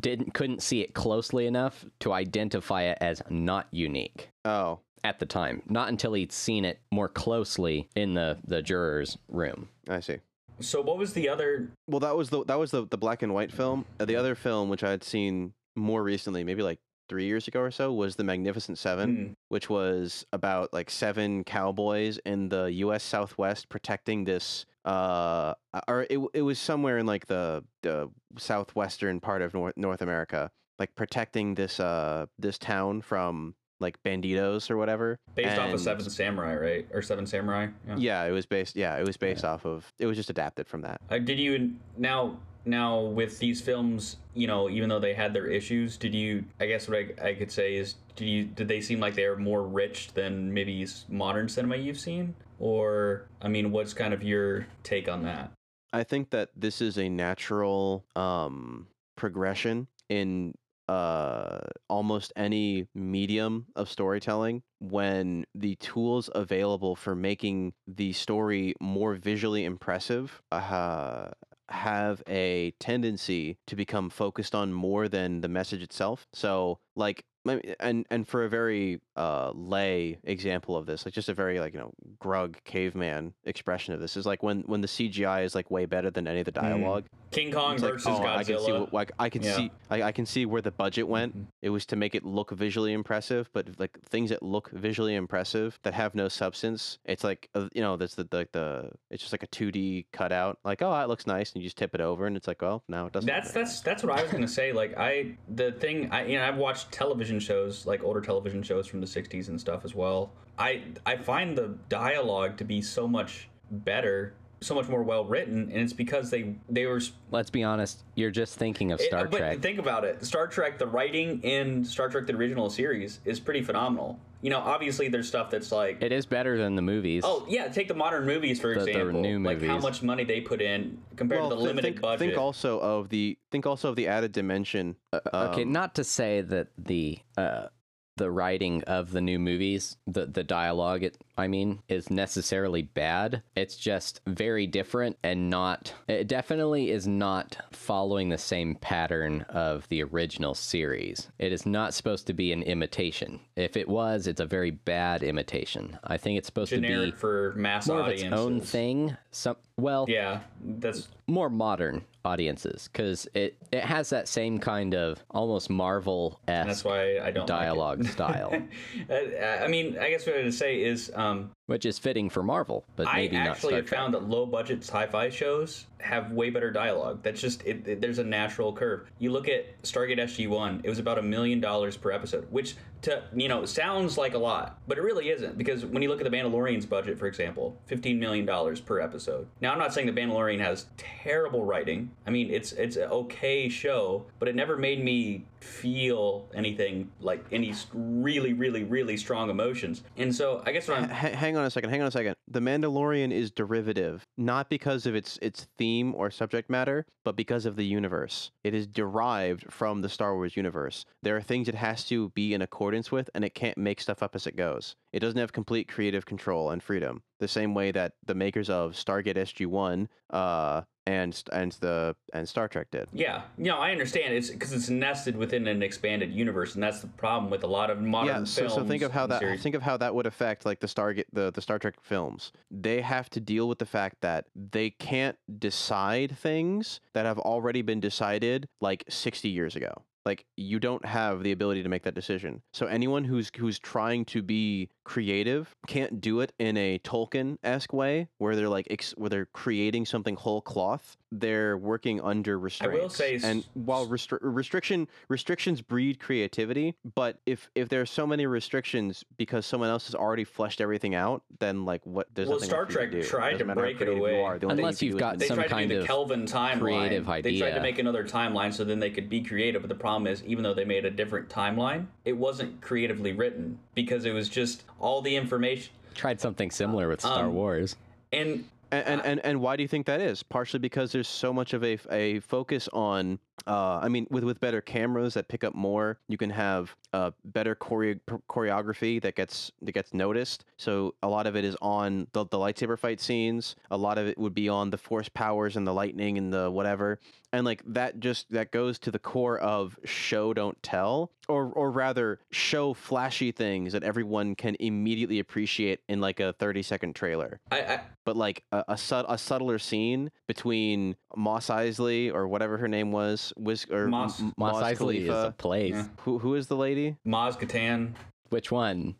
didn't 0.00 0.34
couldn't 0.34 0.62
see 0.62 0.80
it 0.80 0.94
closely 0.94 1.46
enough 1.46 1.84
to 2.00 2.12
identify 2.12 2.82
it 2.82 2.98
as 3.00 3.22
not 3.30 3.66
unique 3.70 4.30
Oh, 4.44 4.80
at 5.04 5.18
the 5.20 5.26
time. 5.26 5.62
Not 5.68 5.88
until 5.88 6.12
he'd 6.14 6.32
seen 6.32 6.64
it 6.64 6.80
more 6.90 7.08
closely 7.08 7.88
in 7.96 8.14
the 8.14 8.38
the 8.46 8.62
juror's 8.62 9.16
room. 9.28 9.68
I 9.88 10.00
see. 10.00 10.18
So, 10.60 10.80
what 10.80 10.98
was 10.98 11.12
the 11.12 11.28
other? 11.28 11.70
Well, 11.88 12.00
that 12.00 12.16
was 12.16 12.30
the 12.30 12.44
that 12.44 12.58
was 12.58 12.70
the 12.70 12.86
the 12.86 12.98
black 12.98 13.22
and 13.22 13.34
white 13.34 13.52
film. 13.52 13.84
Uh, 13.98 14.04
The 14.04 14.16
other 14.16 14.34
film, 14.34 14.68
which 14.68 14.84
I 14.84 14.90
had 14.90 15.02
seen 15.04 15.54
more 15.76 16.02
recently, 16.02 16.44
maybe 16.44 16.62
like 16.62 16.78
three 17.08 17.24
years 17.26 17.48
ago 17.48 17.60
or 17.60 17.70
so, 17.70 17.92
was 17.92 18.16
The 18.16 18.24
Magnificent 18.24 18.78
Seven. 18.78 19.16
Hmm. 19.16 19.32
which 19.48 19.68
was 19.68 20.24
about 20.32 20.72
like 20.72 20.88
seven 20.90 21.44
cowboys 21.44 22.18
in 22.24 22.48
the 22.48 22.64
U.S. 22.84 23.02
Southwest 23.02 23.68
protecting 23.68 24.24
this. 24.24 24.64
Uh, 24.84 25.54
or 25.88 26.06
it 26.10 26.18
it 26.34 26.42
was 26.42 26.58
somewhere 26.58 26.98
in 26.98 27.06
like 27.06 27.26
the 27.26 27.62
the 27.82 28.10
southwestern 28.38 29.20
part 29.20 29.42
of 29.42 29.54
North 29.54 29.76
North 29.76 30.02
America, 30.02 30.50
like 30.78 30.94
protecting 30.94 31.54
this 31.54 31.78
uh 31.80 32.26
this 32.38 32.58
town 32.58 33.00
from 33.02 33.54
like 33.82 34.02
banditos 34.02 34.70
or 34.70 34.76
whatever. 34.76 35.18
Based 35.34 35.58
off 35.58 35.72
of 35.72 35.80
Seven 35.80 36.08
Samurai, 36.08 36.54
right? 36.54 36.88
Or 36.92 37.02
Seven 37.02 37.26
Samurai? 37.26 37.68
Yeah, 37.96 38.24
it 38.24 38.30
was 38.30 38.46
based. 38.46 38.76
Yeah, 38.76 38.96
it 38.96 39.06
was 39.06 39.16
based 39.16 39.44
off 39.44 39.66
of. 39.66 39.92
It 39.98 40.06
was 40.06 40.16
just 40.16 40.30
adapted 40.30 40.66
from 40.66 40.82
that. 40.82 41.00
Uh, 41.10 41.18
did 41.18 41.38
you 41.38 41.72
now 41.96 42.38
now 42.64 43.00
with 43.00 43.38
these 43.38 43.60
films, 43.60 44.18
you 44.34 44.46
know, 44.46 44.70
even 44.70 44.88
though 44.88 45.00
they 45.00 45.14
had 45.14 45.34
their 45.34 45.46
issues, 45.46 45.96
did 45.96 46.14
you? 46.14 46.44
I 46.60 46.66
guess 46.66 46.88
what 46.88 46.98
I, 46.98 47.28
I 47.28 47.34
could 47.34 47.50
say 47.50 47.74
is, 47.76 47.96
did 48.16 48.26
you? 48.26 48.44
Did 48.44 48.68
they 48.68 48.80
seem 48.80 49.00
like 49.00 49.14
they 49.14 49.24
are 49.24 49.36
more 49.36 49.62
rich 49.62 50.12
than 50.14 50.52
maybe 50.52 50.86
modern 51.08 51.48
cinema 51.48 51.76
you've 51.76 51.98
seen? 52.00 52.34
Or 52.58 53.26
I 53.40 53.48
mean, 53.48 53.72
what's 53.72 53.92
kind 53.92 54.14
of 54.14 54.22
your 54.22 54.66
take 54.82 55.08
on 55.08 55.24
that? 55.24 55.52
I 55.92 56.04
think 56.04 56.30
that 56.30 56.50
this 56.56 56.80
is 56.80 56.96
a 56.96 57.08
natural 57.08 58.04
um, 58.16 58.86
progression 59.16 59.88
in 60.08 60.54
uh, 60.88 61.58
almost 61.88 62.32
any 62.36 62.86
medium 62.94 63.66
of 63.76 63.88
storytelling 63.88 64.62
when 64.80 65.44
the 65.54 65.76
tools 65.76 66.28
available 66.34 66.96
for 66.96 67.14
making 67.14 67.72
the 67.86 68.12
story 68.12 68.74
more 68.80 69.14
visually 69.14 69.64
impressive 69.64 70.42
uh, 70.50 71.28
have 71.68 72.22
a 72.28 72.72
tendency 72.80 73.56
to 73.66 73.76
become 73.76 74.10
focused 74.10 74.54
on 74.54 74.72
more 74.72 75.08
than 75.08 75.40
the 75.40 75.48
message 75.48 75.82
itself. 75.82 76.26
So, 76.32 76.78
like, 76.96 77.24
and 77.44 78.06
and 78.10 78.26
for 78.28 78.44
a 78.44 78.48
very 78.48 79.00
uh, 79.16 79.50
lay 79.54 80.18
example 80.24 80.76
of 80.76 80.86
this, 80.86 81.04
like 81.04 81.14
just 81.14 81.28
a 81.28 81.34
very 81.34 81.60
like 81.60 81.74
you 81.74 81.80
know 81.80 81.92
grug 82.20 82.56
caveman 82.64 83.32
expression 83.44 83.94
of 83.94 84.00
this 84.00 84.16
is 84.16 84.26
like 84.26 84.42
when 84.42 84.60
when 84.62 84.80
the 84.80 84.88
CGI 84.88 85.44
is 85.44 85.54
like 85.54 85.70
way 85.70 85.86
better 85.86 86.10
than 86.10 86.26
any 86.26 86.40
of 86.40 86.44
the 86.46 86.52
dialogue. 86.52 87.04
King 87.30 87.50
Kong 87.50 87.74
It's 87.74 87.82
like, 87.82 87.92
versus 87.94 88.08
oh, 88.08 88.20
Godzilla. 88.20 88.36
I 88.36 88.44
can 88.44 88.58
see 88.60 88.72
what, 88.72 88.92
like 88.92 89.12
I 89.18 89.28
can 89.30 89.42
Yeah. 89.42 89.56
see 89.56 89.70
I, 89.90 90.02
I 90.02 90.12
can 90.12 90.26
see 90.26 90.44
where 90.44 90.60
the 90.60 90.70
budget 90.70 91.08
went. 91.08 91.36
Mhm. 91.36 91.46
It 91.62 91.70
was 91.70 91.86
to 91.86 91.96
make 91.96 92.14
it 92.14 92.24
look 92.24 92.50
visually 92.50 92.92
impressive, 92.92 93.48
but 93.54 93.68
like 93.78 93.98
things 94.02 94.28
that 94.30 94.42
look 94.42 94.70
visually 94.70 95.14
impressive 95.14 95.78
that 95.82 95.94
have 95.94 96.14
no 96.14 96.28
substance, 96.28 96.98
it's 97.06 97.24
like 97.24 97.48
uh, 97.54 97.68
you 97.74 97.80
know, 97.80 97.96
that's 97.96 98.14
the, 98.16 98.24
the 98.24 98.46
the 98.52 98.90
it's 99.10 99.22
just 99.22 99.32
like 99.32 99.42
a 99.42 99.46
2D 99.46 100.06
cutout. 100.12 100.58
Like, 100.64 100.82
oh, 100.82 100.90
that 100.92 101.08
looks 101.08 101.26
nice, 101.26 101.52
and 101.52 101.62
you 101.62 101.66
just 101.66 101.78
tip 101.78 101.94
it 101.94 102.00
over, 102.02 102.26
and 102.26 102.36
it's 102.36 102.46
like, 102.46 102.60
well, 102.60 102.82
now 102.88 103.06
it 103.06 103.12
doesn't. 103.12 103.26
look 103.26 103.34
That's 103.34 103.52
very 103.52 103.64
that's 103.64 103.80
that's 103.80 104.02
what 104.02 104.18
I 104.18 104.22
was 104.22 104.30
gonna 104.30 104.46
say. 104.48 104.72
Like 104.72 104.96
I, 104.98 105.32
the 105.48 105.72
thing, 105.72 106.10
I 106.10 106.26
you 106.26 106.38
know 106.38 106.44
I've 106.46 106.56
watched 106.58 106.92
television 106.92 107.31
shows 107.40 107.86
like 107.86 108.02
older 108.02 108.20
television 108.20 108.62
shows 108.62 108.86
from 108.86 109.00
the 109.00 109.06
'60s 109.06 109.48
and 109.48 109.60
stuff 109.60 109.84
as 109.84 109.94
well. 109.94 110.30
I 110.58 110.82
I 111.06 111.16
find 111.16 111.56
the 111.56 111.76
dialogue 111.88 112.56
to 112.58 112.64
be 112.64 112.82
so 112.82 113.06
much 113.08 113.48
better, 113.70 114.34
so 114.60 114.74
much 114.74 114.88
more 114.88 115.02
well 115.02 115.24
written, 115.24 115.70
and 115.72 115.80
it's 115.82 115.92
because 115.92 116.30
they 116.30 116.54
they 116.68 116.86
were. 116.86 117.00
Let's 117.30 117.50
be 117.50 117.62
honest, 117.62 118.02
you're 118.14 118.30
just 118.30 118.58
thinking 118.58 118.92
of 118.92 119.00
it- 119.00 119.04
Star 119.06 119.26
but 119.26 119.38
Trek. 119.38 119.60
think 119.60 119.78
about 119.78 120.04
it. 120.04 120.24
Star 120.24 120.46
Trek, 120.46 120.78
the 120.78 120.86
writing 120.86 121.40
in 121.42 121.84
Star 121.84 122.08
Trek 122.08 122.26
the 122.26 122.34
original 122.34 122.68
series 122.70 123.20
is 123.24 123.40
pretty 123.40 123.62
phenomenal. 123.62 124.18
You 124.42 124.50
know, 124.50 124.58
obviously 124.58 125.08
there's 125.08 125.28
stuff 125.28 125.50
that's 125.50 125.70
like 125.72 126.02
It 126.02 126.12
is 126.12 126.26
better 126.26 126.58
than 126.58 126.74
the 126.74 126.82
movies. 126.82 127.22
Oh 127.24 127.46
yeah, 127.48 127.68
take 127.68 127.88
the 127.88 127.94
modern 127.94 128.26
movies 128.26 128.60
for 128.60 128.74
The- 128.74 128.80
the 128.84 128.90
example. 128.90 129.20
new 129.22 129.38
Like 129.42 129.62
how 129.62 129.78
much 129.78 130.02
money 130.02 130.24
they 130.24 130.40
put 130.40 130.60
in 130.60 130.98
compared 131.16 131.42
to 131.44 131.48
the 131.50 131.56
thi- 131.56 131.62
limited 131.62 131.88
think, 131.94 132.00
budget. 132.00 132.18
think 132.18 132.38
also 132.38 132.78
of 132.80 133.08
the 133.08 133.38
think 133.50 133.66
also 133.66 133.88
of 133.88 133.96
the 133.96 134.08
added 134.08 134.32
dimension. 134.32 134.96
okay, 135.34 135.62
um, 135.62 135.72
not 135.72 135.94
to 135.94 136.04
say 136.04 136.40
that 136.42 136.68
the 136.76 137.18
uh, 137.38 137.68
the 138.16 138.30
writing 138.30 138.82
of 138.84 139.12
the 139.12 139.20
new 139.20 139.38
movies, 139.38 139.96
the 140.06 140.26
the 140.26 140.44
dialogue, 140.44 141.02
it, 141.02 141.18
I 141.36 141.48
mean, 141.48 141.82
is 141.88 142.10
necessarily 142.10 142.82
bad. 142.82 143.42
It's 143.56 143.76
just 143.76 144.20
very 144.26 144.66
different 144.66 145.16
and 145.22 145.48
not. 145.50 145.94
It 146.08 146.28
definitely 146.28 146.90
is 146.90 147.06
not 147.06 147.56
following 147.72 148.28
the 148.28 148.38
same 148.38 148.76
pattern 148.76 149.42
of 149.48 149.88
the 149.88 150.02
original 150.02 150.54
series. 150.54 151.28
It 151.38 151.52
is 151.52 151.64
not 151.64 151.94
supposed 151.94 152.26
to 152.26 152.34
be 152.34 152.52
an 152.52 152.62
imitation. 152.62 153.40
If 153.56 153.76
it 153.76 153.88
was, 153.88 154.26
it's 154.26 154.40
a 154.40 154.46
very 154.46 154.70
bad 154.70 155.22
imitation. 155.22 155.98
I 156.04 156.16
think 156.16 156.38
it's 156.38 156.46
supposed 156.46 156.70
generic 156.70 157.10
to 157.10 157.12
be 157.12 157.18
for 157.18 157.52
mass 157.56 157.88
more 157.88 158.00
of 158.00 158.08
its 158.08 158.24
own 158.24 158.60
thing. 158.60 159.16
Some 159.30 159.56
well, 159.76 160.06
Yeah, 160.08 160.40
that's 160.60 161.08
more 161.26 161.48
modern 161.48 162.04
audiences 162.24 162.88
because 162.92 163.26
it 163.34 163.56
it 163.72 163.82
has 163.82 164.10
that 164.10 164.28
same 164.28 164.58
kind 164.58 164.94
of 164.94 165.22
almost 165.30 165.70
Marvel 165.70 166.40
that's 166.46 166.84
why 166.84 167.18
I 167.18 167.30
don't 167.30 167.46
dialogue 167.46 168.02
Like 168.02 168.12
style. 168.12 168.62
Uh, 169.10 169.14
I 169.14 169.68
mean, 169.68 169.98
I 169.98 170.10
guess 170.10 170.26
what 170.26 170.36
I 170.36 170.42
would 170.44 170.54
say 170.54 170.82
is, 170.82 171.10
um, 171.14 171.50
which 171.66 171.84
is 171.86 171.98
fitting 171.98 172.30
for 172.30 172.42
Marvel, 172.42 172.84
but 172.96 173.06
I 173.08 173.16
maybe 173.16 173.36
not 173.36 173.48
actually 173.48 173.70
Star 173.70 173.76
have 173.78 173.86
Trek. 173.86 174.00
found 174.00 174.14
that 174.14 174.28
low 174.28 174.46
budget 174.46 174.80
sci-fi 174.80 175.28
shows 175.30 175.86
have 176.02 176.32
way 176.32 176.50
better 176.50 176.70
dialogue. 176.70 177.20
That's 177.22 177.40
just 177.40 177.62
it, 177.64 177.86
it- 177.86 178.00
there's 178.00 178.18
a 178.18 178.24
natural 178.24 178.72
curve. 178.72 179.10
You 179.18 179.30
look 179.32 179.48
at 179.48 179.80
Stargate 179.82 180.18
SG 180.18 180.48
One; 180.48 180.80
it 180.84 180.88
was 180.90 180.98
about 180.98 181.18
a 181.18 181.22
million 181.22 181.60
dollars 181.60 181.96
per 181.96 182.10
episode, 182.10 182.46
which 182.50 182.74
to 183.02 183.22
you 183.34 183.48
know 183.48 183.64
sounds 183.64 184.16
like 184.18 184.34
a 184.34 184.38
lot, 184.38 184.78
but 184.86 184.98
it 184.98 185.02
really 185.02 185.30
isn't 185.30 185.58
because 185.58 185.84
when 185.84 186.02
you 186.02 186.08
look 186.08 186.20
at 186.20 186.30
the 186.30 186.36
Mandalorian's 186.36 186.86
budget, 186.86 187.18
for 187.18 187.26
example, 187.26 187.76
fifteen 187.86 188.18
million 188.18 188.44
dollars 188.44 188.80
per 188.80 189.00
episode. 189.00 189.46
Now, 189.60 189.72
I'm 189.72 189.78
not 189.78 189.92
saying 189.94 190.06
the 190.06 190.12
Mandalorian 190.20 190.60
has 190.60 190.86
terrible 190.96 191.64
writing. 191.64 192.10
I 192.26 192.30
mean, 192.30 192.50
it's 192.50 192.72
it's 192.72 192.96
an 192.96 193.04
okay 193.10 193.68
show, 193.68 194.26
but 194.38 194.48
it 194.48 194.54
never 194.54 194.76
made 194.76 195.02
me 195.04 195.44
feel 195.60 196.48
anything 196.54 197.10
like 197.20 197.44
any 197.52 197.72
really, 197.94 198.52
really, 198.52 198.82
really 198.84 199.16
strong 199.16 199.48
emotions. 199.50 200.02
And 200.16 200.34
so, 200.34 200.62
I 200.66 200.72
guess 200.72 200.88
what 200.88 200.98
I'm 200.98 201.08
hang 201.08 201.56
on 201.56 201.64
a 201.64 201.70
second. 201.70 201.90
Hang 201.90 202.00
on 202.02 202.08
a 202.08 202.10
second. 202.10 202.34
The 202.52 202.60
Mandalorian 202.60 203.32
is 203.32 203.50
derivative, 203.50 204.26
not 204.36 204.68
because 204.68 205.06
of 205.06 205.14
its 205.14 205.38
its 205.40 205.68
theme 205.78 206.14
or 206.14 206.30
subject 206.30 206.68
matter, 206.68 207.06
but 207.24 207.34
because 207.34 207.64
of 207.64 207.76
the 207.76 207.86
universe. 207.86 208.50
It 208.62 208.74
is 208.74 208.86
derived 208.86 209.72
from 209.72 210.02
the 210.02 210.10
Star 210.10 210.34
Wars 210.34 210.54
universe. 210.54 211.06
There 211.22 211.34
are 211.34 211.40
things 211.40 211.66
it 211.66 211.74
has 211.74 212.04
to 212.08 212.28
be 212.34 212.52
in 212.52 212.60
accordance 212.60 213.10
with, 213.10 213.30
and 213.34 213.42
it 213.42 213.54
can't 213.54 213.78
make 213.78 214.02
stuff 214.02 214.22
up 214.22 214.34
as 214.34 214.46
it 214.46 214.54
goes. 214.54 214.96
It 215.14 215.20
doesn't 215.20 215.40
have 215.40 215.54
complete 215.54 215.88
creative 215.88 216.26
control 216.26 216.68
and 216.68 216.82
freedom, 216.82 217.22
the 217.40 217.48
same 217.48 217.72
way 217.72 217.90
that 217.90 218.16
the 218.26 218.34
makers 218.34 218.68
of 218.68 218.92
Stargate 218.92 219.38
SG 219.38 219.66
One, 219.66 220.10
uh, 220.28 220.82
and 221.06 221.42
and 221.52 221.72
the 221.80 222.14
and 222.32 222.48
Star 222.48 222.68
Trek 222.68 222.88
did. 222.90 223.08
Yeah, 223.12 223.42
no, 223.58 223.78
I 223.78 223.90
understand. 223.90 224.34
It's 224.34 224.50
because 224.50 224.72
it's 224.72 224.88
nested 224.88 225.36
within 225.36 225.66
an 225.66 225.82
expanded 225.82 226.32
universe, 226.32 226.74
and 226.74 226.82
that's 226.82 227.00
the 227.00 227.08
problem 227.08 227.50
with 227.50 227.64
a 227.64 227.66
lot 227.66 227.90
of 227.90 228.00
modern 228.00 228.28
yeah 228.28 228.44
so, 228.44 228.62
films. 228.62 228.74
so 228.74 228.84
think 228.84 229.02
of 229.02 229.12
how 229.12 229.26
that 229.26 229.40
series. 229.40 229.62
think 229.62 229.74
of 229.74 229.82
how 229.82 229.96
that 229.96 230.14
would 230.14 230.26
affect 230.26 230.64
like 230.64 230.80
the 230.80 230.86
stargate 230.86 231.24
the, 231.32 231.50
the 231.50 231.60
star 231.60 231.78
trek 231.78 231.94
films 232.02 232.52
they 232.70 233.00
have 233.00 233.28
to 233.30 233.40
deal 233.40 233.68
with 233.68 233.78
the 233.78 233.86
fact 233.86 234.16
that 234.20 234.46
they 234.54 234.90
can't 234.90 235.36
decide 235.58 236.36
things 236.36 237.00
that 237.14 237.26
have 237.26 237.38
already 237.38 237.82
been 237.82 238.00
decided 238.00 238.68
like 238.80 239.04
60 239.08 239.48
years 239.48 239.76
ago 239.76 239.92
like 240.24 240.44
you 240.56 240.78
don't 240.78 241.04
have 241.04 241.42
the 241.42 241.52
ability 241.52 241.82
to 241.82 241.88
make 241.88 242.02
that 242.04 242.14
decision 242.14 242.62
so 242.72 242.86
anyone 242.86 243.24
who's 243.24 243.50
who's 243.56 243.78
trying 243.78 244.24
to 244.24 244.42
be 244.42 244.88
creative 245.04 245.74
can't 245.86 246.20
do 246.20 246.40
it 246.40 246.52
in 246.58 246.76
a 246.76 246.98
tolkien-esque 247.00 247.92
way 247.92 248.28
where 248.38 248.54
they're 248.56 248.68
like 248.68 248.86
ex- 248.90 249.12
where 249.16 249.28
they're 249.28 249.46
creating 249.46 250.06
something 250.06 250.36
whole 250.36 250.60
cloth 250.60 251.16
they're 251.32 251.76
working 251.78 252.20
under 252.20 252.58
restraints 252.58 253.16
say 253.16 253.38
and 253.42 253.64
while 253.74 254.06
restri- 254.06 254.38
restriction 254.42 255.08
restrictions 255.28 255.80
breed 255.80 256.20
creativity 256.20 256.94
but 257.14 257.38
if 257.46 257.68
if 257.74 257.88
there 257.88 258.00
are 258.00 258.06
so 258.06 258.26
many 258.26 258.46
restrictions 258.46 259.24
because 259.36 259.66
someone 259.66 259.88
else 259.88 260.06
has 260.06 260.14
already 260.14 260.44
fleshed 260.44 260.80
everything 260.80 261.14
out 261.14 261.42
then 261.58 261.84
like 261.84 262.04
what 262.04 262.28
there's 262.34 262.48
Well, 262.48 262.58
nothing 262.58 262.68
Star 262.68 262.80
left 262.82 262.92
for 262.92 262.98
Trek 262.98 263.10
do. 263.10 263.22
tried 263.22 263.58
to 263.58 263.64
matter 263.64 263.80
break 263.80 263.96
it 263.96 264.04
creative 264.04 264.16
you 264.18 264.22
away. 264.24 264.40
are, 264.42 264.58
the 264.58 264.68
Unless 264.68 265.02
you 265.02 265.08
you've 265.10 265.18
can 265.18 265.18
do 265.18 265.26
is 265.26 265.30
got 265.32 265.38
they 265.38 265.46
some 265.48 265.56
tried 265.56 265.64
to 265.64 265.70
kind 265.70 265.88
do 265.88 265.94
the 265.96 266.00
of 266.02 266.06
Kelvin 266.06 266.44
timeline. 266.46 266.80
creative 266.80 267.26
They 267.42 267.58
tried 267.58 267.74
to 267.74 267.80
make 267.80 267.98
another 267.98 268.24
timeline 268.24 268.72
so 268.72 268.84
then 268.84 268.98
they 269.00 269.10
could 269.10 269.28
be 269.28 269.42
creative. 269.42 269.82
But 269.82 269.88
the 269.88 269.94
problem 269.94 270.26
is, 270.26 270.42
even 270.44 270.62
though 270.62 270.74
they 270.74 270.84
made 270.84 271.04
a 271.04 271.10
different 271.10 271.48
timeline, 271.48 272.06
it 272.24 272.34
wasn't 272.36 272.80
creatively 272.80 273.32
written 273.32 273.78
because 273.94 274.24
it 274.24 274.32
was 274.32 274.48
just 274.48 274.84
all 275.02 275.20
the 275.20 275.36
information. 275.36 275.92
Tried 276.14 276.40
something 276.40 276.70
similar 276.70 277.08
with 277.08 277.20
Star 277.20 277.44
Um, 277.44 277.54
Wars. 277.54 277.96
And 278.32 278.64
And, 278.90 279.06
and, 279.06 279.22
and, 279.24 279.40
and 279.44 279.60
why 279.60 279.76
do 279.76 279.82
you 279.82 279.88
think 279.88 280.06
that 280.06 280.20
is? 280.20 280.42
Partially 280.42 280.78
because 280.80 281.12
there's 281.12 281.28
so 281.28 281.52
much 281.52 281.72
of 281.74 281.82
a, 281.82 281.98
a 282.10 282.40
focus 282.40 282.88
on, 282.92 283.38
uh, 283.66 284.00
I 284.02 284.08
mean, 284.08 284.26
with, 284.30 284.44
with 284.44 284.60
better 284.60 284.80
cameras 284.80 285.34
that 285.34 285.48
pick 285.48 285.64
up 285.64 285.74
more, 285.74 286.18
you 286.28 286.36
can 286.36 286.50
have 286.50 286.94
uh, 287.12 287.30
better 287.44 287.74
choreo- 287.74 288.20
choreography 288.48 289.20
that 289.22 289.36
gets 289.36 289.70
that 289.82 289.92
gets 289.92 290.12
noticed. 290.12 290.64
So 290.76 291.14
a 291.22 291.28
lot 291.28 291.46
of 291.46 291.56
it 291.56 291.64
is 291.64 291.76
on 291.80 292.26
the, 292.32 292.44
the 292.46 292.58
lightsaber 292.58 292.98
fight 292.98 293.20
scenes. 293.20 293.76
A 293.90 293.96
lot 293.96 294.18
of 294.18 294.26
it 294.26 294.38
would 294.38 294.54
be 294.54 294.68
on 294.68 294.90
the 294.90 294.98
force 294.98 295.28
powers 295.28 295.76
and 295.76 295.86
the 295.86 295.92
lightning 295.92 296.38
and 296.38 296.52
the 296.52 296.70
whatever. 296.70 297.18
And 297.52 297.64
like 297.64 297.82
that 297.86 298.18
just 298.20 298.50
that 298.50 298.72
goes 298.72 298.98
to 299.00 299.10
the 299.10 299.18
core 299.18 299.58
of 299.58 299.98
show 300.04 300.54
don't 300.54 300.82
tell, 300.82 301.30
or 301.48 301.66
or 301.66 301.90
rather 301.90 302.40
show 302.50 302.94
flashy 302.94 303.52
things 303.52 303.92
that 303.92 304.02
everyone 304.02 304.54
can 304.54 304.76
immediately 304.80 305.38
appreciate 305.38 306.00
in 306.08 306.20
like 306.20 306.40
a 306.40 306.52
30 306.54 306.82
second 306.82 307.14
trailer 307.14 307.60
I, 307.70 307.80
I 307.80 308.00
but 308.24 308.36
like 308.36 308.64
a 308.72 308.84
a, 308.88 308.96
sub, 308.96 309.26
a 309.28 309.38
subtler 309.38 309.78
scene 309.78 310.30
between 310.46 311.16
Mos 311.36 311.68
Eisley 311.68 312.32
or 312.32 312.46
whatever 312.48 312.76
her 312.78 312.88
name 312.88 313.12
was, 313.12 313.52
Wiz, 313.56 313.86
or 313.90 314.06
Moss- 314.08 314.40
M- 314.40 314.52
Mos 314.56 314.74
Mos 314.74 314.82
Eisley 314.82 315.22
is 315.22 315.28
a 315.30 315.54
place. 315.56 315.92
Yeah. 315.94 316.06
Who 316.20 316.38
who 316.38 316.54
is 316.54 316.66
the 316.66 316.76
lady? 316.76 317.16
Maz 317.26 317.58
Katan, 317.58 318.14
Which 318.50 318.70
one? 318.70 319.14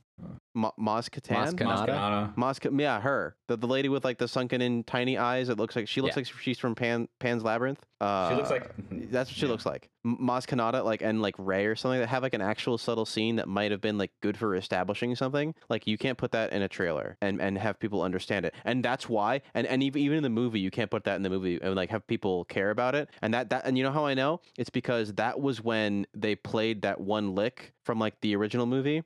Mo- 0.54 0.74
Mos 0.76 1.08
Katan. 1.08 1.32
Mos 1.40 1.54
Kan- 1.54 1.66
Maz 1.66 1.78
Kanata? 1.80 1.88
Kanata. 1.88 2.36
Mos 2.36 2.58
Ka- 2.58 2.68
yeah, 2.76 3.00
her. 3.00 3.34
The, 3.48 3.56
the 3.56 3.66
lady 3.66 3.88
with 3.88 4.04
like 4.04 4.18
the 4.18 4.28
sunken 4.28 4.60
in 4.60 4.84
tiny 4.84 5.16
eyes. 5.18 5.48
It 5.48 5.58
looks 5.58 5.74
like 5.74 5.88
she 5.88 6.00
looks 6.00 6.14
Yeah. 6.16 6.20
like 6.20 6.26
she's 6.40 6.58
from 6.58 6.74
Pan 6.74 7.08
Pan's 7.18 7.42
Labyrinth. 7.42 7.80
Uh, 8.02 8.28
She 8.30 8.34
looks 8.34 8.50
like 8.50 8.68
That's 9.12 9.30
what 9.30 9.36
she 9.36 9.46
Yeah. 9.46 9.52
looks 9.52 9.64
like. 9.64 9.88
Maz 10.04 10.44
Kanata, 10.46 10.82
like 10.84 11.02
and 11.02 11.22
like 11.22 11.36
Rey 11.38 11.66
or 11.66 11.76
something 11.76 12.00
that 12.00 12.08
have 12.08 12.22
like 12.24 12.34
an 12.34 12.40
actual 12.40 12.76
subtle 12.76 13.04
scene 13.06 13.36
that 13.36 13.46
might 13.46 13.70
have 13.70 13.80
been 13.80 13.96
like 13.98 14.10
good 14.20 14.36
for 14.36 14.56
establishing 14.56 15.14
something. 15.14 15.54
Like 15.68 15.86
you 15.86 15.96
can't 15.96 16.18
put 16.18 16.32
that 16.32 16.52
in 16.52 16.62
a 16.62 16.68
trailer 16.68 17.16
and 17.22 17.40
and 17.40 17.56
have 17.58 17.78
people 17.78 18.02
understand 18.02 18.44
it. 18.44 18.54
And 18.64 18.84
that's 18.84 19.08
why. 19.08 19.42
And 19.54 19.66
and 19.68 19.82
even 19.82 20.02
even 20.02 20.16
in 20.16 20.22
the 20.24 20.30
movie, 20.30 20.58
you 20.58 20.70
can't 20.72 20.90
put 20.90 21.04
that 21.04 21.14
in 21.16 21.22
the 21.22 21.30
movie 21.30 21.60
and 21.62 21.76
like 21.76 21.90
have 21.90 22.04
people 22.08 22.44
care 22.46 22.70
about 22.70 22.94
it. 22.96 23.08
And 23.22 23.32
that 23.34 23.50
that 23.50 23.64
and 23.64 23.78
you 23.78 23.84
know 23.84 23.92
how 23.92 24.04
I 24.06 24.14
know? 24.14 24.40
It's 24.58 24.70
because 24.70 25.12
that 25.14 25.38
was 25.40 25.62
when 25.62 26.06
they 26.14 26.34
played 26.34 26.82
that 26.82 27.00
one 27.00 27.34
lick 27.36 27.72
from 27.84 28.00
like 28.00 28.20
the 28.22 28.34
original 28.34 28.66
movie. 28.66 29.04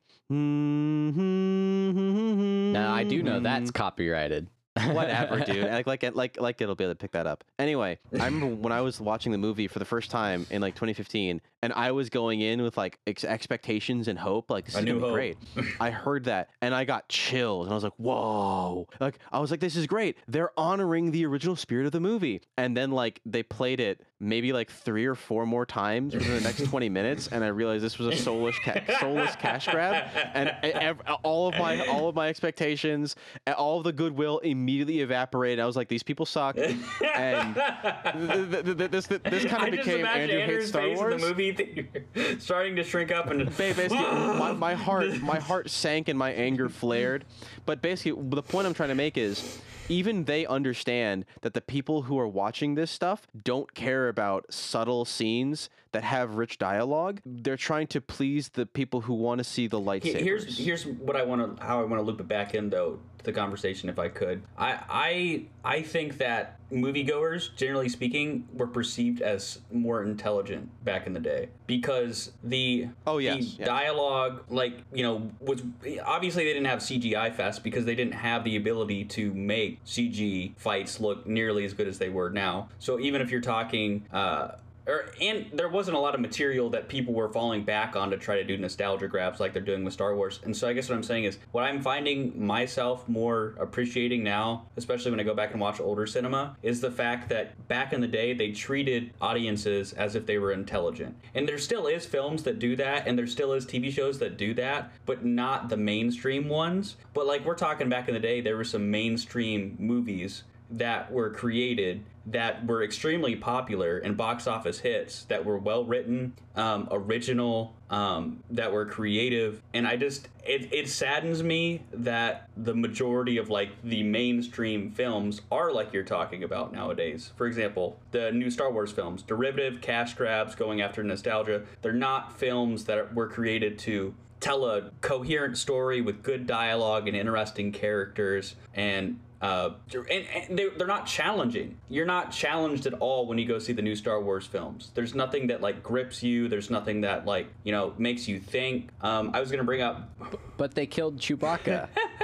Now 2.72 2.92
I 2.94 3.04
do 3.04 3.22
know 3.22 3.34
Mm-hmm. 3.36 3.42
that's 3.42 3.70
copyrighted. 3.70 4.48
Whatever, 4.92 5.40
dude. 5.40 5.64
Like, 5.76 5.86
like, 5.86 6.14
like, 6.14 6.40
like, 6.40 6.60
it'll 6.60 6.74
be 6.74 6.84
able 6.84 6.94
to 6.94 6.98
pick 6.98 7.12
that 7.12 7.26
up. 7.26 7.44
Anyway, 7.58 7.98
I 8.20 8.24
remember 8.24 8.46
when 8.54 8.72
I 8.72 8.80
was 8.80 9.00
watching 9.00 9.32
the 9.32 9.38
movie 9.38 9.68
for 9.68 9.78
the 9.78 9.84
first 9.84 10.10
time 10.10 10.46
in 10.50 10.62
like 10.62 10.74
2015, 10.74 11.40
and 11.62 11.72
I 11.72 11.90
was 11.92 12.08
going 12.10 12.40
in 12.40 12.62
with 12.62 12.76
like 12.76 12.98
ex- 13.06 13.24
expectations 13.24 14.08
and 14.08 14.18
hope, 14.18 14.50
like 14.50 14.66
this 14.66 14.74
is 14.74 14.80
gonna 14.84 14.94
be 14.94 15.00
hope. 15.00 15.12
great. 15.12 15.36
I 15.80 15.90
heard 15.90 16.24
that, 16.24 16.50
and 16.60 16.74
I 16.74 16.84
got 16.84 17.08
chills, 17.08 17.66
and 17.66 17.72
I 17.72 17.74
was 17.74 17.84
like, 17.84 17.94
whoa! 17.96 18.88
Like, 19.00 19.18
I 19.32 19.38
was 19.38 19.50
like, 19.50 19.60
this 19.60 19.76
is 19.76 19.86
great. 19.86 20.16
They're 20.28 20.52
honoring 20.58 21.10
the 21.10 21.26
original 21.26 21.56
spirit 21.56 21.86
of 21.86 21.92
the 21.92 22.00
movie, 22.00 22.42
and 22.56 22.76
then 22.76 22.90
like 22.90 23.20
they 23.26 23.42
played 23.42 23.80
it 23.80 24.00
maybe 24.18 24.52
like 24.52 24.70
three 24.70 25.04
or 25.04 25.14
four 25.14 25.44
more 25.44 25.66
times 25.66 26.14
within 26.14 26.32
the 26.34 26.40
next 26.40 26.64
20 26.64 26.88
minutes, 26.88 27.28
and 27.28 27.44
I 27.44 27.48
realized 27.48 27.84
this 27.84 27.98
was 27.98 28.08
a 28.08 28.16
soulless, 28.16 28.56
ca- 28.64 28.80
soulless 28.98 29.36
cash 29.36 29.66
grab, 29.68 30.06
and 30.34 30.54
ev- 30.62 31.00
all 31.22 31.48
of 31.48 31.54
my 31.58 31.86
all 31.86 32.08
of 32.08 32.14
my 32.14 32.28
expectations, 32.28 33.14
all 33.58 33.78
of 33.78 33.84
the 33.84 33.92
goodwill 33.92 34.38
immediately 34.38 35.00
evaporated. 35.00 35.60
I 35.60 35.66
was 35.66 35.76
like, 35.76 35.88
these 35.88 36.02
people 36.02 36.24
suck, 36.24 36.56
and 36.56 37.54
th- 37.54 38.64
th- 38.64 38.78
th- 38.78 38.90
this 38.90 39.06
this 39.06 39.44
kind 39.44 39.64
of 39.64 39.70
became 39.70 40.06
Andrew 40.06 40.40
hates 40.40 40.68
Star 40.68 40.88
Wars. 40.88 41.20
the 41.20 41.28
movie 41.28 41.52
th- 41.52 41.86
starting 42.40 42.74
to 42.76 42.84
shrink 42.84 43.10
up 43.12 43.26
and 43.28 43.44
basically, 43.56 43.98
my, 43.98 44.52
my 44.52 44.74
heart 44.74 45.20
my 45.20 45.38
heart 45.38 45.68
sank 45.70 46.08
and 46.08 46.18
my 46.18 46.32
anger 46.32 46.68
flared. 46.68 47.24
But 47.66 47.82
basically, 47.82 48.22
the 48.30 48.42
point 48.42 48.66
I'm 48.66 48.74
trying 48.74 48.88
to 48.90 48.94
make 48.94 49.18
is, 49.18 49.58
even 49.88 50.24
they 50.24 50.46
understand 50.46 51.24
that 51.42 51.54
the 51.54 51.60
people 51.60 52.02
who 52.02 52.18
are 52.18 52.28
watching 52.28 52.74
this 52.74 52.90
stuff 52.90 53.26
don't 53.44 53.74
care 53.74 54.08
about 54.08 54.52
subtle 54.52 55.04
scenes 55.04 55.68
that 55.92 56.04
have 56.04 56.34
rich 56.36 56.58
dialogue. 56.58 57.20
They're 57.24 57.56
trying 57.56 57.86
to 57.88 58.00
please 58.00 58.50
the 58.50 58.66
people 58.66 59.02
who 59.02 59.14
want 59.14 59.38
to 59.38 59.44
see 59.44 59.66
the 59.66 59.80
He- 59.80 59.86
lightsabers. 59.86 60.20
Here's 60.20 60.58
here's 60.58 60.86
what 60.86 61.16
I 61.16 61.22
want 61.22 61.56
to 61.58 61.64
how 61.64 61.80
I 61.80 61.84
want 61.84 62.00
to 62.00 62.02
loop 62.02 62.20
it 62.20 62.28
back 62.28 62.54
in 62.54 62.68
though 62.70 62.98
to 63.18 63.24
the 63.24 63.32
conversation 63.32 63.88
if 63.88 63.98
I 63.98 64.08
could. 64.08 64.42
I 64.58 64.78
I 64.88 65.44
I 65.76 65.82
think 65.82 66.18
that 66.18 66.58
moviegoers, 66.72 67.54
generally 67.56 67.88
speaking, 67.88 68.48
were 68.52 68.66
perceived 68.66 69.20
as 69.22 69.60
more 69.72 70.02
intelligent 70.02 70.68
back 70.84 71.06
in 71.06 71.12
the 71.12 71.20
day 71.20 71.48
because 71.66 72.32
the 72.42 72.88
Oh, 73.06 73.18
yes, 73.18 73.36
the 73.36 73.42
yes. 73.58 73.66
dialogue, 73.66 74.42
like 74.48 74.78
you 74.92 75.02
know, 75.02 75.30
was 75.40 75.62
obviously 76.04 76.44
they 76.44 76.52
didn't 76.52 76.66
have 76.66 76.80
CGI 76.80 77.34
fest 77.34 77.62
because 77.62 77.84
they 77.84 77.94
didn't 77.94 78.14
have 78.14 78.44
the 78.44 78.56
ability 78.56 79.04
to 79.04 79.32
make 79.34 79.84
CG 79.84 80.56
fights 80.56 81.00
look 81.00 81.26
nearly 81.26 81.64
as 81.64 81.72
good 81.72 81.88
as 81.88 81.98
they 81.98 82.08
were 82.08 82.30
now. 82.30 82.68
So 82.78 82.98
even 82.98 83.20
if 83.20 83.30
you're 83.30 83.40
talking. 83.40 84.06
Uh, 84.12 84.52
or, 84.86 85.06
and 85.20 85.46
there 85.52 85.68
wasn't 85.68 85.96
a 85.96 86.00
lot 86.00 86.14
of 86.14 86.20
material 86.20 86.70
that 86.70 86.88
people 86.88 87.12
were 87.14 87.28
falling 87.28 87.64
back 87.64 87.96
on 87.96 88.10
to 88.10 88.16
try 88.16 88.36
to 88.36 88.44
do 88.44 88.56
nostalgia 88.56 89.08
grabs 89.08 89.40
like 89.40 89.52
they're 89.52 89.62
doing 89.62 89.84
with 89.84 89.92
Star 89.92 90.14
Wars. 90.14 90.40
And 90.44 90.56
so 90.56 90.68
I 90.68 90.72
guess 90.72 90.88
what 90.88 90.96
I'm 90.96 91.02
saying 91.02 91.24
is 91.24 91.38
what 91.52 91.64
I'm 91.64 91.82
finding 91.82 92.44
myself 92.44 93.08
more 93.08 93.54
appreciating 93.58 94.22
now, 94.22 94.66
especially 94.76 95.10
when 95.10 95.20
I 95.20 95.24
go 95.24 95.34
back 95.34 95.52
and 95.52 95.60
watch 95.60 95.80
older 95.80 96.06
cinema, 96.06 96.56
is 96.62 96.80
the 96.80 96.90
fact 96.90 97.28
that 97.30 97.68
back 97.68 97.92
in 97.92 98.00
the 98.00 98.06
day 98.06 98.32
they 98.32 98.52
treated 98.52 99.12
audiences 99.20 99.92
as 99.94 100.14
if 100.14 100.26
they 100.26 100.38
were 100.38 100.52
intelligent. 100.52 101.16
And 101.34 101.48
there 101.48 101.58
still 101.58 101.86
is 101.86 102.06
films 102.06 102.42
that 102.44 102.58
do 102.58 102.76
that, 102.76 103.06
and 103.06 103.18
there 103.18 103.26
still 103.26 103.52
is 103.52 103.66
TV 103.66 103.92
shows 103.92 104.18
that 104.20 104.36
do 104.36 104.54
that, 104.54 104.92
but 105.04 105.24
not 105.24 105.68
the 105.68 105.76
mainstream 105.76 106.48
ones. 106.48 106.96
But 107.14 107.26
like 107.26 107.44
we're 107.44 107.54
talking 107.54 107.88
back 107.88 108.08
in 108.08 108.14
the 108.14 108.20
day, 108.20 108.40
there 108.40 108.56
were 108.56 108.64
some 108.64 108.90
mainstream 108.90 109.76
movies 109.78 110.44
that 110.70 111.10
were 111.12 111.30
created 111.30 112.04
that 112.26 112.66
were 112.66 112.82
extremely 112.82 113.36
popular 113.36 113.98
and 113.98 114.16
box 114.16 114.46
office 114.46 114.80
hits 114.80 115.24
that 115.24 115.44
were 115.44 115.58
well 115.58 115.84
written, 115.84 116.34
um, 116.56 116.88
original, 116.90 117.74
um, 117.88 118.42
that 118.50 118.72
were 118.72 118.84
creative, 118.84 119.62
and 119.72 119.86
I 119.86 119.96
just 119.96 120.28
it, 120.44 120.72
it 120.72 120.88
saddens 120.88 121.42
me 121.42 121.82
that 121.92 122.48
the 122.56 122.74
majority 122.74 123.38
of 123.38 123.48
like 123.48 123.70
the 123.82 124.02
mainstream 124.02 124.90
films 124.90 125.40
are 125.52 125.72
like 125.72 125.92
you're 125.92 126.02
talking 126.02 126.42
about 126.42 126.72
nowadays. 126.72 127.32
For 127.36 127.46
example, 127.46 127.98
the 128.10 128.32
new 128.32 128.50
Star 128.50 128.72
Wars 128.72 128.92
films, 128.92 129.22
derivative 129.22 129.80
cash 129.80 130.14
grabs, 130.14 130.54
going 130.54 130.80
after 130.80 131.02
nostalgia. 131.04 131.62
They're 131.82 131.92
not 131.92 132.38
films 132.38 132.84
that 132.84 133.14
were 133.14 133.28
created 133.28 133.78
to 133.80 134.14
tell 134.40 134.66
a 134.66 134.90
coherent 135.00 135.56
story 135.56 136.00
with 136.00 136.22
good 136.22 136.46
dialogue 136.46 137.08
and 137.08 137.16
interesting 137.16 137.72
characters 137.72 138.56
and 138.74 139.18
uh, 139.40 139.70
and, 139.94 140.26
and 140.34 140.58
they, 140.58 140.68
they're 140.76 140.86
not 140.86 141.06
challenging. 141.06 141.76
You're 141.88 142.06
not 142.06 142.32
challenged 142.32 142.86
at 142.86 142.94
all 142.94 143.26
when 143.26 143.38
you 143.38 143.46
go 143.46 143.58
see 143.58 143.72
the 143.72 143.82
new 143.82 143.96
Star 143.96 144.20
Wars 144.20 144.46
films. 144.46 144.90
There's 144.94 145.14
nothing 145.14 145.48
that 145.48 145.60
like 145.60 145.82
grips 145.82 146.22
you. 146.22 146.48
There's 146.48 146.70
nothing 146.70 147.02
that 147.02 147.26
like 147.26 147.48
you 147.64 147.72
know 147.72 147.94
makes 147.98 148.28
you 148.28 148.38
think. 148.38 148.90
Um, 149.02 149.30
I 149.34 149.40
was 149.40 149.50
gonna 149.50 149.64
bring 149.64 149.82
up 149.82 150.08
But 150.56 150.74
they 150.74 150.86
killed 150.86 151.18
Chewbacca. 151.18 151.88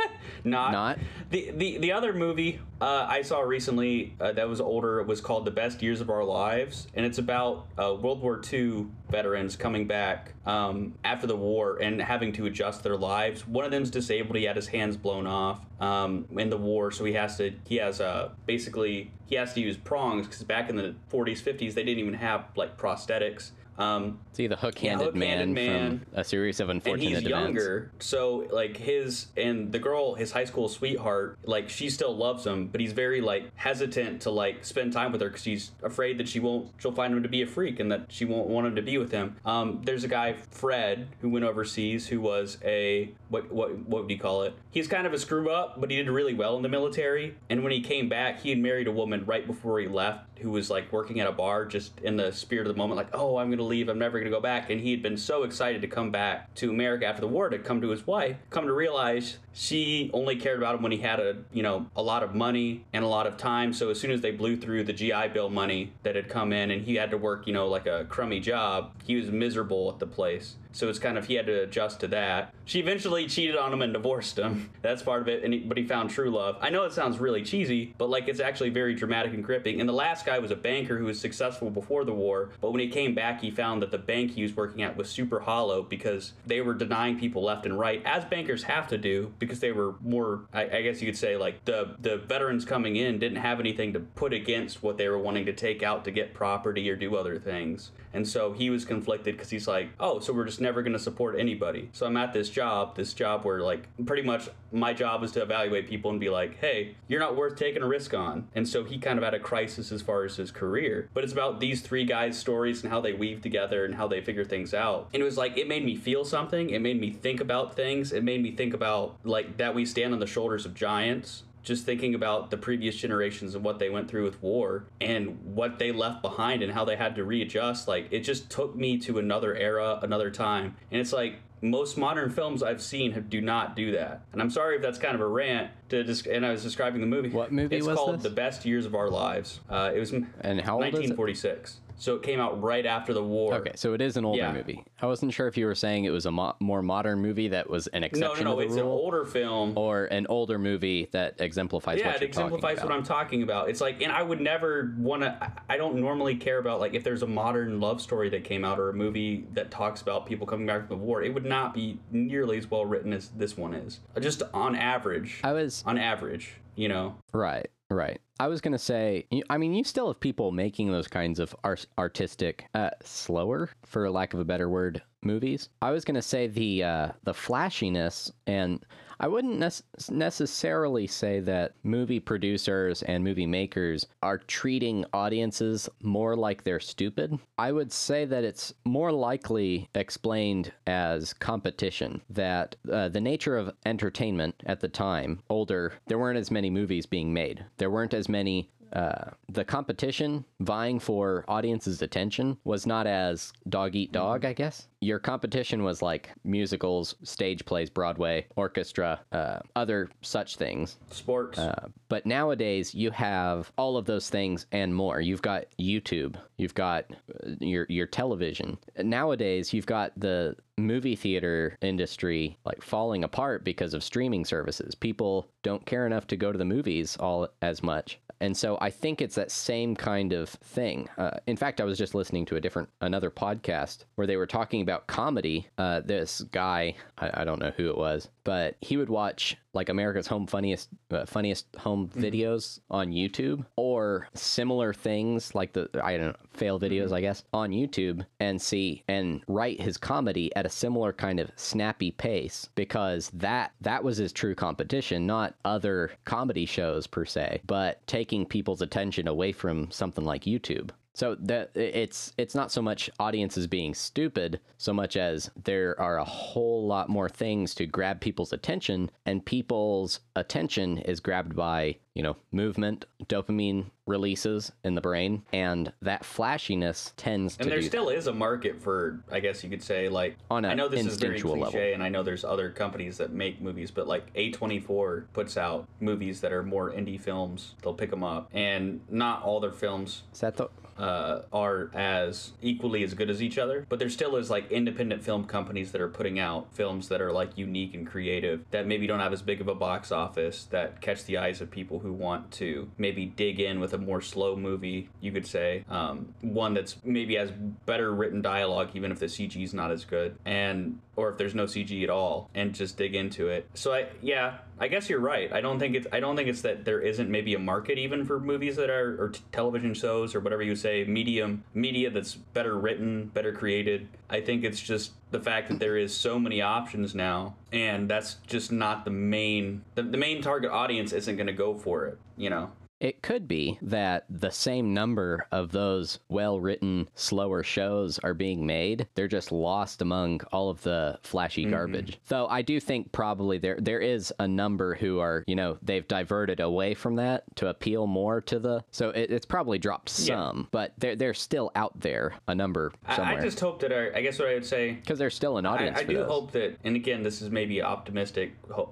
not 0.44 0.72
Not? 0.72 0.98
the 1.30 1.50
the 1.52 1.78
the 1.78 1.92
other 1.92 2.12
movie 2.12 2.60
uh, 2.82 3.06
I 3.08 3.22
saw 3.22 3.42
recently 3.42 4.12
uh, 4.20 4.32
that 4.32 4.48
was 4.48 4.60
older 4.60 5.00
was 5.04 5.20
called 5.20 5.44
The 5.44 5.52
Best 5.52 5.82
Years 5.82 6.00
of 6.00 6.10
Our 6.10 6.24
Lives, 6.24 6.88
and 6.94 7.06
it's 7.06 7.18
about 7.18 7.68
uh, 7.78 7.94
World 7.94 8.20
War 8.20 8.42
II 8.52 8.86
veterans 9.08 9.54
coming 9.54 9.86
back 9.86 10.34
um, 10.46 10.94
after 11.04 11.28
the 11.28 11.36
war 11.36 11.80
and 11.80 12.02
having 12.02 12.32
to 12.32 12.46
adjust 12.46 12.82
their 12.82 12.96
lives. 12.96 13.46
One 13.46 13.64
of 13.64 13.70
them's 13.70 13.88
disabled; 13.88 14.34
he 14.34 14.42
had 14.42 14.56
his 14.56 14.66
hands 14.66 14.96
blown 14.96 15.28
off 15.28 15.60
um, 15.80 16.26
in 16.32 16.50
the 16.50 16.56
war, 16.56 16.90
so 16.90 17.04
he 17.04 17.12
has 17.12 17.36
to 17.36 17.52
he 17.68 17.76
has 17.76 18.00
uh, 18.00 18.30
basically 18.46 19.12
he 19.26 19.36
has 19.36 19.52
to 19.54 19.60
use 19.60 19.76
prongs 19.76 20.26
because 20.26 20.42
back 20.42 20.68
in 20.68 20.74
the 20.74 20.96
40s 21.12 21.40
50s 21.40 21.74
they 21.74 21.84
didn't 21.84 22.00
even 22.00 22.14
have 22.14 22.46
like 22.56 22.76
prosthetics. 22.76 23.52
Um, 23.78 24.18
See 24.32 24.46
the 24.46 24.56
hook-handed, 24.56 25.04
hook-handed 25.04 25.48
man, 25.48 25.54
man. 25.54 25.98
from 26.10 26.18
a 26.20 26.24
series 26.24 26.60
of 26.60 26.68
unfortunate 26.68 27.06
and 27.06 27.16
he's 27.16 27.26
events. 27.26 27.30
younger. 27.30 27.90
So 28.00 28.46
like 28.50 28.76
his 28.76 29.26
and 29.36 29.72
the 29.72 29.78
girl 29.78 30.14
his 30.14 30.30
high 30.32 30.44
school 30.44 30.68
sweetheart 30.68 31.38
like 31.44 31.68
she 31.68 31.88
still 31.90 32.14
loves 32.16 32.46
him 32.46 32.68
but 32.68 32.80
he's 32.80 32.92
very 32.92 33.20
like 33.20 33.50
hesitant 33.56 34.22
to 34.22 34.30
like 34.30 34.64
spend 34.64 34.92
time 34.92 35.10
with 35.12 35.20
her 35.20 35.28
because 35.28 35.44
he's 35.44 35.70
afraid 35.82 36.18
that 36.18 36.28
she 36.28 36.38
won't 36.40 36.70
she'll 36.78 36.92
find 36.92 37.14
him 37.14 37.22
to 37.22 37.28
be 37.28 37.42
a 37.42 37.46
freak 37.46 37.80
and 37.80 37.90
that 37.92 38.06
she 38.08 38.24
won't 38.24 38.46
want 38.48 38.66
him 38.66 38.76
to 38.76 38.82
be 38.82 38.98
with 38.98 39.10
him. 39.12 39.36
Um, 39.44 39.80
there's 39.84 40.04
a 40.04 40.08
guy 40.08 40.34
fred 40.50 41.08
who 41.20 41.28
went 41.30 41.44
overseas 41.44 42.06
who 42.06 42.20
was 42.20 42.58
a 42.64 43.10
what 43.28 43.50
what 43.52 43.76
what 43.86 44.02
would 44.02 44.10
you 44.10 44.18
call 44.18 44.42
it? 44.42 44.54
He's 44.70 44.86
kind 44.88 45.06
of 45.06 45.12
a 45.12 45.18
screw 45.18 45.50
up 45.50 45.80
but 45.80 45.90
he 45.90 45.96
did 45.96 46.08
really 46.10 46.34
well 46.34 46.56
in 46.56 46.62
the 46.62 46.68
military. 46.68 47.36
And 47.50 47.62
when 47.62 47.72
he 47.72 47.80
came 47.80 48.08
back 48.08 48.40
he 48.40 48.50
had 48.50 48.58
married 48.58 48.86
a 48.86 48.92
woman 48.92 49.24
right 49.24 49.46
before 49.46 49.80
he 49.80 49.88
left 49.88 50.31
who 50.42 50.50
was 50.50 50.70
like 50.70 50.92
working 50.92 51.20
at 51.20 51.26
a 51.26 51.32
bar 51.32 51.64
just 51.64 51.98
in 52.00 52.16
the 52.16 52.32
spirit 52.32 52.66
of 52.66 52.74
the 52.74 52.78
moment 52.78 52.96
like 52.96 53.08
oh 53.12 53.38
i'm 53.38 53.50
gonna 53.50 53.62
leave. 53.62 53.88
I'm 53.88 53.98
never 53.98 54.18
gonna 54.18 54.30
go 54.30 54.40
back. 54.40 54.70
And 54.70 54.80
he 54.80 54.90
had 54.90 55.02
been 55.02 55.16
so 55.16 55.44
excited 55.44 55.80
to 55.82 55.88
come 55.88 56.10
back 56.10 56.54
to 56.56 56.70
america 56.70 57.06
after 57.06 57.20
the 57.20 57.28
war 57.28 57.48
to 57.48 57.58
come 57.58 57.80
to 57.80 57.88
his 57.88 58.06
wife 58.06 58.36
come 58.50 58.66
to 58.66 58.72
realize 58.72 59.38
she 59.52 60.10
only 60.12 60.36
cared 60.36 60.58
about 60.58 60.74
him 60.74 60.82
when 60.82 60.92
he 60.92 60.98
had 60.98 61.20
a 61.20 61.36
you 61.52 61.62
know 61.62 61.86
a 61.96 62.02
lot 62.02 62.22
of 62.22 62.34
money 62.34 62.84
and 62.92 63.04
a 63.04 63.08
lot 63.08 63.26
of 63.26 63.36
time. 63.36 63.72
So 63.72 63.90
as 63.90 64.00
soon 64.00 64.10
as 64.10 64.20
they 64.20 64.30
blew 64.30 64.56
through 64.56 64.84
the 64.84 64.92
gi 64.92 65.28
bill 65.32 65.50
money 65.50 65.92
that 66.02 66.16
had 66.16 66.28
come 66.28 66.52
in 66.52 66.70
and 66.70 66.82
he 66.82 66.94
had 66.94 67.10
to 67.10 67.18
work 67.18 67.46
you 67.46 67.52
know 67.52 67.68
like 67.68 67.86
a 67.86 68.06
crummy 68.08 68.40
job 68.40 68.92
he 69.04 69.16
was 69.16 69.30
miserable 69.30 69.90
at 69.90 69.98
the 69.98 70.06
place 70.06 70.56
so 70.72 70.88
it's 70.88 70.98
kind 70.98 71.18
of 71.18 71.26
he 71.26 71.34
had 71.34 71.46
to 71.46 71.62
adjust 71.62 72.00
to 72.00 72.08
that. 72.08 72.52
She 72.64 72.80
eventually 72.80 73.26
cheated 73.26 73.56
on 73.56 73.72
him 73.72 73.82
and 73.82 73.92
divorced 73.92 74.38
him. 74.38 74.70
That's 74.82 75.02
part 75.02 75.22
of 75.22 75.28
it. 75.28 75.44
And 75.44 75.54
he, 75.54 75.60
but 75.60 75.76
he 75.76 75.84
found 75.84 76.10
true 76.10 76.30
love. 76.30 76.56
I 76.60 76.70
know 76.70 76.84
it 76.84 76.92
sounds 76.92 77.18
really 77.18 77.42
cheesy, 77.42 77.94
but 77.98 78.10
like 78.10 78.28
it's 78.28 78.40
actually 78.40 78.70
very 78.70 78.94
dramatic 78.94 79.34
and 79.34 79.44
gripping. 79.44 79.80
And 79.80 79.88
the 79.88 79.94
last 79.94 80.26
guy 80.26 80.38
was 80.38 80.50
a 80.50 80.56
banker 80.56 80.98
who 80.98 81.04
was 81.04 81.20
successful 81.20 81.70
before 81.70 82.04
the 82.04 82.14
war, 82.14 82.50
but 82.60 82.72
when 82.72 82.80
he 82.80 82.88
came 82.88 83.14
back, 83.14 83.40
he 83.40 83.50
found 83.50 83.82
that 83.82 83.90
the 83.90 83.98
bank 83.98 84.32
he 84.32 84.42
was 84.42 84.54
working 84.54 84.82
at 84.82 84.96
was 84.96 85.08
super 85.08 85.40
hollow 85.40 85.82
because 85.82 86.32
they 86.46 86.60
were 86.60 86.74
denying 86.74 87.18
people 87.18 87.42
left 87.42 87.66
and 87.66 87.78
right, 87.78 88.02
as 88.04 88.24
bankers 88.24 88.64
have 88.64 88.88
to 88.88 88.98
do, 88.98 89.32
because 89.38 89.60
they 89.60 89.72
were 89.72 89.94
more. 90.00 90.42
I, 90.52 90.78
I 90.78 90.82
guess 90.82 91.00
you 91.00 91.06
could 91.06 91.18
say 91.18 91.36
like 91.36 91.64
the 91.64 91.96
the 92.00 92.18
veterans 92.18 92.64
coming 92.64 92.96
in 92.96 93.18
didn't 93.18 93.38
have 93.38 93.60
anything 93.60 93.92
to 93.92 94.00
put 94.00 94.32
against 94.32 94.82
what 94.82 94.96
they 94.96 95.08
were 95.08 95.18
wanting 95.18 95.46
to 95.46 95.52
take 95.52 95.82
out 95.82 96.04
to 96.04 96.10
get 96.10 96.34
property 96.34 96.88
or 96.90 96.96
do 96.96 97.16
other 97.16 97.38
things. 97.38 97.90
And 98.14 98.26
so 98.26 98.52
he 98.52 98.70
was 98.70 98.84
conflicted 98.84 99.36
because 99.36 99.50
he's 99.50 99.68
like, 99.68 99.90
oh, 100.00 100.20
so 100.20 100.32
we're 100.32 100.44
just 100.44 100.60
never 100.60 100.82
going 100.82 100.92
to 100.92 100.98
support 100.98 101.38
anybody. 101.38 101.88
So 101.92 102.06
I'm 102.06 102.16
at 102.16 102.32
this 102.32 102.50
job, 102.50 102.96
this 102.96 103.14
job 103.14 103.44
where 103.44 103.60
like 103.60 103.88
pretty 104.04 104.22
much 104.22 104.48
my 104.70 104.92
job 104.92 105.22
is 105.22 105.32
to 105.32 105.42
evaluate 105.42 105.88
people 105.88 106.10
and 106.10 106.20
be 106.20 106.30
like, 106.30 106.58
hey, 106.58 106.94
you're 107.08 107.20
not 107.20 107.36
worth 107.36 107.56
taking 107.56 107.82
a 107.82 107.86
risk 107.86 108.14
on. 108.14 108.48
And 108.54 108.68
so 108.68 108.84
he 108.84 108.98
kind 108.98 109.18
of 109.18 109.24
had 109.24 109.34
a 109.34 109.38
crisis 109.38 109.92
as 109.92 110.02
far 110.02 110.24
as 110.24 110.36
his 110.36 110.50
career. 110.50 111.08
But 111.14 111.24
it's 111.24 111.32
about 111.32 111.60
these 111.60 111.80
three 111.82 112.04
guys' 112.04 112.38
stories 112.38 112.82
and 112.82 112.92
how 112.92 113.00
they 113.00 113.12
weave 113.12 113.42
together 113.42 113.84
and 113.84 113.94
how 113.94 114.08
they 114.08 114.20
figure 114.20 114.44
things 114.44 114.74
out. 114.74 115.08
And 115.12 115.22
it 115.22 115.24
was 115.24 115.36
like, 115.36 115.56
it 115.56 115.68
made 115.68 115.84
me 115.84 115.96
feel 115.96 116.24
something. 116.24 116.70
It 116.70 116.80
made 116.80 117.00
me 117.00 117.10
think 117.10 117.40
about 117.40 117.76
things. 117.76 118.12
It 118.12 118.24
made 118.24 118.42
me 118.42 118.52
think 118.52 118.74
about 118.74 119.16
like 119.24 119.56
that 119.58 119.74
we 119.74 119.84
stand 119.84 120.12
on 120.12 120.20
the 120.20 120.26
shoulders 120.26 120.66
of 120.66 120.74
giants 120.74 121.44
just 121.62 121.84
thinking 121.84 122.14
about 122.14 122.50
the 122.50 122.56
previous 122.56 122.96
generations 122.96 123.54
and 123.54 123.64
what 123.64 123.78
they 123.78 123.90
went 123.90 124.10
through 124.10 124.24
with 124.24 124.42
war 124.42 124.84
and 125.00 125.38
what 125.54 125.78
they 125.78 125.92
left 125.92 126.22
behind 126.22 126.62
and 126.62 126.72
how 126.72 126.84
they 126.84 126.96
had 126.96 127.14
to 127.14 127.24
readjust 127.24 127.86
like 127.88 128.08
it 128.10 128.20
just 128.20 128.50
took 128.50 128.74
me 128.74 128.98
to 128.98 129.18
another 129.18 129.54
era 129.54 129.98
another 130.02 130.30
time 130.30 130.76
and 130.90 131.00
it's 131.00 131.12
like 131.12 131.36
most 131.62 131.96
modern 131.96 132.28
films 132.28 132.62
I've 132.62 132.82
seen 132.82 133.12
have, 133.12 133.30
do 133.30 133.40
not 133.40 133.76
do 133.76 133.92
that. 133.92 134.22
And 134.32 134.42
I'm 134.42 134.50
sorry 134.50 134.76
if 134.76 134.82
that's 134.82 134.98
kind 134.98 135.14
of 135.14 135.20
a 135.20 135.26
rant 135.26 135.70
to 135.90 136.02
just 136.02 136.26
and 136.26 136.44
I 136.44 136.50
was 136.50 136.62
describing 136.62 137.00
the 137.00 137.06
movie. 137.06 137.30
What 137.30 137.52
movie 137.52 137.76
it's 137.76 137.86
was 137.86 137.96
called 137.96 138.16
this? 138.16 138.24
The 138.24 138.30
Best 138.30 138.66
Years 138.66 138.84
of 138.84 138.94
Our 138.94 139.08
Lives. 139.08 139.60
Uh, 139.70 139.92
it 139.94 139.98
was 140.00 140.12
And 140.12 140.60
how 140.60 140.74
old 140.74 140.86
is 140.86 140.94
it? 140.94 141.16
1946. 141.16 141.78
So 141.98 142.16
it 142.16 142.22
came 142.22 142.40
out 142.40 142.60
right 142.62 142.84
after 142.84 143.12
the 143.14 143.22
war. 143.22 143.54
Okay, 143.54 143.72
so 143.76 143.94
it 143.94 144.00
is 144.00 144.16
an 144.16 144.24
older 144.24 144.38
Yeah. 144.42 144.52
movie. 144.52 144.82
I 145.00 145.06
wasn't 145.06 145.32
sure 145.32 145.46
if 145.46 145.56
you 145.56 145.66
were 145.66 145.74
saying 145.74 146.04
it 146.04 146.10
was 146.10 146.26
a 146.26 146.30
mo- 146.30 146.54
more 146.60 146.82
modern 146.82 147.20
movie 147.20 147.48
that 147.48 147.68
was 147.70 147.86
an 147.88 148.02
exception. 148.02 148.44
No, 148.44 148.50
no, 148.52 148.56
no. 148.56 148.60
It's 148.60 148.74
an 148.76 148.82
older 148.82 149.24
film. 149.24 149.76
or 149.78 150.06
an 150.06 150.26
older 150.28 150.58
movie 150.58 151.08
that 151.12 151.40
exemplifies 151.40 152.00
yeah, 152.00 152.14
it 152.14 152.22
exemplifies 152.22 152.82
what. 152.82 152.90
I'm 152.92 153.02
talking 153.02 153.42
about. 153.42 153.68
It's 153.70 153.80
like, 153.80 154.02
and 154.02 154.10
I 154.12 154.22
would 154.22 154.40
never 154.40 154.94
want 154.98 155.22
to. 155.22 155.52
I 155.68 155.76
don't 155.76 155.96
normally 155.96 156.34
care 156.36 156.58
about 156.58 156.80
like 156.80 156.94
if 156.94 157.04
there's 157.04 157.22
a 157.22 157.26
modern 157.26 157.80
love 157.80 158.00
story 158.00 158.28
that 158.30 158.44
came 158.44 158.64
out 158.64 158.78
or 158.78 158.88
a 158.88 158.94
movie 158.94 159.46
that 159.54 159.70
talks 159.70 160.02
about 160.02 160.26
people 160.26 160.46
coming 160.46 160.66
back 160.66 160.80
from 160.88 160.98
the 160.98 161.04
war. 161.04 161.22
It 161.22 161.32
would 161.32 161.44
not 161.46 161.72
be 161.74 161.98
nearly 162.10 162.58
as 162.58 162.70
well 162.70 162.84
written 162.84 163.12
as 163.12 163.28
this 163.28 163.56
one 163.56 163.74
is. 163.74 164.00
Just 164.20 164.42
on 164.52 164.74
average, 164.74 165.40
I 165.44 165.52
was 165.52 165.82
on 165.86 165.98
average, 165.98 166.54
you 166.74 166.88
know. 166.88 167.16
right, 167.32 167.68
right. 167.94 168.20
I 168.40 168.48
was 168.48 168.60
gonna 168.60 168.78
say, 168.78 169.26
I 169.50 169.58
mean, 169.58 169.74
you 169.74 169.84
still 169.84 170.08
have 170.08 170.20
people 170.20 170.50
making 170.50 170.90
those 170.90 171.08
kinds 171.08 171.38
of 171.38 171.54
art- 171.62 171.86
artistic, 171.98 172.66
uh, 172.74 172.90
slower, 173.02 173.70
for 173.86 174.10
lack 174.10 174.34
of 174.34 174.40
a 174.40 174.44
better 174.44 174.68
word, 174.68 175.02
movies. 175.22 175.68
I 175.80 175.90
was 175.90 176.04
gonna 176.04 176.22
say 176.22 176.46
the 176.48 176.82
uh, 176.82 177.08
the 177.24 177.34
flashiness, 177.34 178.32
and 178.46 178.84
I 179.22 179.28
wouldn't 179.28 179.60
nec- 179.60 180.10
necessarily 180.10 181.06
say 181.06 181.38
that 181.38 181.74
movie 181.84 182.18
producers 182.18 183.04
and 183.04 183.22
movie 183.22 183.46
makers 183.46 184.08
are 184.20 184.38
treating 184.38 185.04
audiences 185.12 185.88
more 186.02 186.34
like 186.34 186.64
they're 186.64 186.80
stupid. 186.80 187.38
I 187.56 187.70
would 187.70 187.92
say 187.92 188.24
that 188.24 188.42
it's 188.42 188.74
more 188.84 189.12
likely 189.12 189.88
explained 189.94 190.72
as 190.88 191.34
competition. 191.34 192.20
That 192.30 192.74
uh, 192.90 193.10
the 193.10 193.20
nature 193.20 193.56
of 193.56 193.72
entertainment 193.86 194.60
at 194.66 194.80
the 194.80 194.88
time, 194.88 195.44
older, 195.48 195.92
there 196.08 196.18
weren't 196.18 196.38
as 196.38 196.50
many 196.50 196.68
movies 196.68 197.06
being 197.06 197.32
made. 197.32 197.64
There 197.76 197.90
weren't 197.90 198.14
as 198.14 198.28
many 198.28 198.70
uh, 198.92 199.30
the 199.48 199.64
competition 199.64 200.44
vying 200.60 200.98
for 200.98 201.44
audience's 201.48 202.02
attention 202.02 202.58
was 202.64 202.86
not 202.86 203.06
as 203.06 203.52
dog 203.68 203.94
eat 203.94 204.12
dog, 204.12 204.44
I 204.44 204.52
guess. 204.52 204.88
Your 205.02 205.18
competition 205.18 205.82
was 205.82 206.00
like 206.00 206.30
musicals, 206.44 207.16
stage 207.24 207.64
plays, 207.64 207.90
Broadway, 207.90 208.46
orchestra, 208.54 209.20
uh, 209.32 209.58
other 209.74 210.08
such 210.20 210.56
things. 210.56 210.96
Sports. 211.10 211.58
Uh, 211.58 211.88
but 212.08 212.24
nowadays, 212.24 212.94
you 212.94 213.10
have 213.10 213.72
all 213.76 213.96
of 213.96 214.06
those 214.06 214.30
things 214.30 214.66
and 214.70 214.94
more. 214.94 215.20
You've 215.20 215.42
got 215.42 215.64
YouTube, 215.78 216.36
you've 216.56 216.74
got 216.74 217.06
uh, 217.10 217.50
your 217.58 217.84
your 217.88 218.06
television. 218.06 218.78
Nowadays, 218.96 219.74
you've 219.74 219.86
got 219.86 220.12
the 220.16 220.56
movie 220.78 221.16
theater 221.16 221.76
industry 221.82 222.56
like 222.64 222.82
falling 222.82 223.24
apart 223.24 223.64
because 223.64 223.94
of 223.94 224.04
streaming 224.04 224.44
services. 224.44 224.94
People 224.94 225.48
don't 225.62 225.84
care 225.84 226.06
enough 226.06 226.26
to 226.28 226.36
go 226.36 226.52
to 226.52 226.58
the 226.58 226.64
movies 226.64 227.16
all 227.18 227.48
as 227.60 227.82
much. 227.82 228.18
And 228.42 228.56
so 228.56 228.76
I 228.80 228.90
think 228.90 229.22
it's 229.22 229.36
that 229.36 229.52
same 229.52 229.94
kind 229.94 230.32
of 230.32 230.48
thing. 230.48 231.08
Uh, 231.16 231.30
in 231.46 231.56
fact, 231.56 231.80
I 231.80 231.84
was 231.84 231.96
just 231.96 232.12
listening 232.12 232.44
to 232.46 232.56
a 232.56 232.60
different 232.60 232.88
another 233.00 233.30
podcast 233.30 234.04
where 234.16 234.26
they 234.26 234.36
were 234.36 234.48
talking 234.48 234.82
about 234.82 234.91
comedy. 235.00 235.66
Uh, 235.78 236.00
this 236.00 236.42
guy, 236.50 236.94
I, 237.18 237.42
I 237.42 237.44
don't 237.44 237.60
know 237.60 237.72
who 237.76 237.88
it 237.88 237.96
was, 237.96 238.28
but 238.44 238.76
he 238.80 238.96
would 238.96 239.08
watch 239.08 239.56
like 239.74 239.88
America's 239.88 240.26
Home 240.26 240.46
Funniest 240.46 240.88
uh, 241.10 241.24
Funniest 241.26 241.66
Home 241.78 242.08
Videos 242.08 242.80
on 242.90 243.10
YouTube 243.10 243.64
or 243.76 244.28
similar 244.34 244.92
things 244.92 245.54
like 245.54 245.72
the 245.72 245.88
I 246.02 246.16
don't 246.16 246.28
know 246.28 246.36
fail 246.52 246.78
videos 246.78 247.12
I 247.12 247.20
guess 247.20 247.44
on 247.54 247.70
YouTube 247.70 248.24
and 248.40 248.60
see 248.60 249.02
and 249.08 249.42
write 249.48 249.80
his 249.80 249.96
comedy 249.96 250.54
at 250.54 250.66
a 250.66 250.70
similar 250.70 251.12
kind 251.12 251.40
of 251.40 251.50
snappy 251.56 252.10
pace 252.10 252.68
because 252.74 253.30
that 253.30 253.72
that 253.80 254.04
was 254.04 254.18
his 254.18 254.32
true 254.32 254.54
competition, 254.54 255.26
not 255.26 255.54
other 255.64 256.12
comedy 256.24 256.66
shows 256.66 257.06
per 257.06 257.24
se, 257.24 257.62
but 257.66 258.06
taking 258.06 258.44
people's 258.44 258.82
attention 258.82 259.28
away 259.28 259.52
from 259.52 259.90
something 259.90 260.24
like 260.24 260.44
YouTube. 260.44 260.90
So 261.14 261.36
that 261.40 261.70
it's 261.74 262.32
it's 262.38 262.54
not 262.54 262.72
so 262.72 262.80
much 262.80 263.10
audiences 263.18 263.66
being 263.66 263.94
stupid 263.94 264.60
so 264.78 264.92
much 264.92 265.16
as 265.16 265.50
there 265.62 265.98
are 266.00 266.18
a 266.18 266.24
whole 266.24 266.86
lot 266.86 267.08
more 267.08 267.28
things 267.28 267.74
to 267.76 267.86
grab 267.86 268.20
people's 268.20 268.52
attention 268.52 269.10
and 269.26 269.44
people's 269.44 270.20
attention 270.34 270.98
is 270.98 271.20
grabbed 271.20 271.54
by, 271.54 271.96
you 272.14 272.22
know, 272.22 272.36
movement, 272.50 273.06
dopamine 273.24 273.86
releases 274.06 274.72
in 274.84 274.94
the 274.94 275.00
brain 275.00 275.42
and 275.52 275.92
that 276.02 276.24
flashiness 276.24 277.12
tends 277.16 277.54
and 277.54 277.58
to 277.58 277.62
And 277.62 277.72
there 277.72 277.88
still 277.88 278.08
is 278.08 278.26
a 278.26 278.32
market 278.32 278.82
for, 278.82 279.22
I 279.30 279.40
guess 279.40 279.64
you 279.64 279.70
could 279.70 279.82
say, 279.82 280.08
like 280.08 280.36
On 280.50 280.64
a 280.64 280.68
I 280.68 280.74
know 280.74 280.88
this 280.88 281.06
is 281.06 281.16
very 281.16 281.40
cliche, 281.40 281.60
level. 281.60 281.80
and 281.80 282.02
I 282.02 282.08
know 282.08 282.22
there's 282.22 282.44
other 282.44 282.70
companies 282.70 283.16
that 283.18 283.32
make 283.32 283.60
movies, 283.60 283.90
but 283.90 284.06
like 284.06 284.32
A24 284.34 285.24
puts 285.32 285.56
out 285.56 285.88
movies 286.00 286.40
that 286.40 286.52
are 286.52 286.62
more 286.62 286.90
indie 286.90 287.20
films. 287.20 287.74
They'll 287.82 287.94
pick 287.94 288.10
them 288.10 288.24
up, 288.24 288.50
and 288.52 289.00
not 289.08 289.42
all 289.42 289.60
their 289.60 289.72
films 289.72 290.22
Is 290.32 290.40
that 290.40 290.56
the 290.56 290.68
uh, 290.98 291.42
are 291.52 291.90
as 291.94 292.52
equally 292.60 293.02
as 293.02 293.14
good 293.14 293.30
as 293.30 293.42
each 293.42 293.58
other, 293.58 293.86
but 293.88 293.98
there 293.98 294.10
still 294.10 294.36
is 294.36 294.50
like 294.50 294.70
independent 294.70 295.22
film 295.22 295.44
companies 295.44 295.92
that 295.92 296.00
are 296.00 296.08
putting 296.08 296.38
out 296.38 296.72
films 296.72 297.08
that 297.08 297.20
are 297.20 297.32
like 297.32 297.56
unique 297.56 297.94
and 297.94 298.06
creative 298.06 298.64
that 298.70 298.86
maybe 298.86 299.06
don't 299.06 299.20
have 299.20 299.32
as 299.32 299.42
big 299.42 299.60
of 299.60 299.68
a 299.68 299.74
box 299.74 300.12
office 300.12 300.64
that 300.66 301.00
catch 301.00 301.24
the 301.24 301.38
eyes 301.38 301.60
of 301.60 301.70
people 301.70 301.98
who 302.02 302.12
want 302.12 302.50
to 302.52 302.90
maybe 302.98 303.26
dig 303.26 303.60
in 303.60 303.80
with 303.80 303.92
a 303.94 303.98
more 303.98 304.20
slow 304.20 304.56
movie, 304.56 305.08
you 305.20 305.32
could 305.32 305.46
say, 305.46 305.84
um, 305.88 306.34
one 306.40 306.74
that's 306.74 306.96
maybe 307.04 307.36
has 307.36 307.50
better 307.86 308.14
written 308.14 308.42
dialogue, 308.42 308.90
even 308.94 309.10
if 309.12 309.18
the 309.18 309.26
CG 309.26 309.62
is 309.62 309.72
not 309.72 309.90
as 309.90 310.04
good, 310.04 310.36
and 310.44 310.98
or 311.16 311.30
if 311.30 311.38
there's 311.38 311.54
no 311.54 311.64
CG 311.64 312.02
at 312.02 312.10
all, 312.10 312.50
and 312.54 312.74
just 312.74 312.96
dig 312.96 313.14
into 313.14 313.48
it. 313.48 313.68
So 313.74 313.94
I 313.94 314.06
yeah, 314.20 314.58
I 314.78 314.88
guess 314.88 315.08
you're 315.08 315.20
right. 315.20 315.52
I 315.52 315.60
don't 315.60 315.78
think 315.78 315.94
it's 315.94 316.06
I 316.12 316.20
don't 316.20 316.36
think 316.36 316.48
it's 316.48 316.62
that 316.62 316.84
there 316.84 317.00
isn't 317.00 317.30
maybe 317.30 317.54
a 317.54 317.58
market 317.58 317.98
even 317.98 318.24
for 318.24 318.40
movies 318.40 318.76
that 318.76 318.90
are 318.90 319.22
or 319.22 319.28
t- 319.30 319.40
television 319.52 319.94
shows 319.94 320.34
or 320.34 320.40
whatever 320.40 320.62
you 320.62 320.74
say 320.74 321.04
medium 321.04 321.64
media 321.74 322.10
that's 322.10 322.34
better 322.34 322.76
written, 322.78 323.26
better 323.26 323.52
created. 323.52 324.08
I 324.28 324.40
think 324.40 324.64
it's 324.64 324.80
just 324.80 325.12
the 325.32 325.40
fact 325.40 325.68
that 325.68 325.78
there 325.78 325.96
is 325.96 326.14
so 326.14 326.38
many 326.38 326.62
options 326.62 327.14
now 327.14 327.54
and 327.72 328.08
that's 328.08 328.34
just 328.46 328.70
not 328.70 329.04
the 329.04 329.10
main 329.10 329.82
the, 329.94 330.02
the 330.02 330.18
main 330.18 330.42
target 330.42 330.70
audience 330.70 331.12
isn't 331.12 331.36
going 331.36 331.46
to 331.46 331.52
go 331.52 331.74
for 331.74 332.06
it, 332.06 332.18
you 332.36 332.50
know. 332.50 332.70
It 333.02 333.20
could 333.20 333.48
be 333.48 333.78
that 333.82 334.26
the 334.30 334.52
same 334.52 334.94
number 334.94 335.48
of 335.50 335.72
those 335.72 336.20
well 336.28 336.60
written, 336.60 337.08
slower 337.16 337.64
shows 337.64 338.20
are 338.20 338.32
being 338.32 338.64
made. 338.64 339.08
They're 339.16 339.26
just 339.26 339.50
lost 339.50 340.02
among 340.02 340.40
all 340.52 340.70
of 340.70 340.80
the 340.82 341.18
flashy 341.24 341.64
garbage. 341.64 342.20
Though 342.28 342.46
I 342.46 342.62
do 342.62 342.78
think 342.78 343.10
probably 343.10 343.58
there 343.58 343.76
there 343.80 343.98
is 343.98 344.32
a 344.38 344.46
number 344.46 344.94
who 344.94 345.18
are, 345.18 345.42
you 345.48 345.56
know, 345.56 345.78
they've 345.82 346.06
diverted 346.06 346.60
away 346.60 346.94
from 346.94 347.16
that 347.16 347.42
to 347.56 347.66
appeal 347.66 348.06
more 348.06 348.40
to 348.42 348.60
the. 348.60 348.84
So 348.92 349.10
it, 349.10 349.32
it's 349.32 349.46
probably 349.46 349.78
dropped 349.78 350.16
Yeah. 350.20 350.36
some, 350.36 350.68
but 350.70 350.92
they're, 350.98 351.16
they're 351.16 351.34
still 351.34 351.72
out 351.74 351.98
there, 351.98 352.34
a 352.46 352.54
number 352.54 352.92
I, 353.04 353.16
somewhere. 353.16 353.38
I 353.40 353.42
just 353.42 353.58
hope 353.58 353.80
that 353.80 353.90
our, 353.90 354.12
I 354.14 354.20
guess 354.20 354.38
what 354.38 354.46
I 354.46 354.54
would 354.54 354.64
say 354.66 354.92
Because 354.92 355.18
there's 355.18 355.34
still 355.34 355.58
an 355.58 355.66
audience 355.66 355.98
I, 355.98 356.02
I 356.02 356.04
do 356.04 356.18
those. 356.18 356.28
hope 356.30 356.52
that, 356.52 356.78
and 356.84 356.94
again, 356.94 357.24
this 357.24 357.42
is 357.42 357.50
maybe 357.50 357.82
optimistic, 357.82 358.52
uh, 358.72 358.84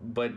but 0.00 0.30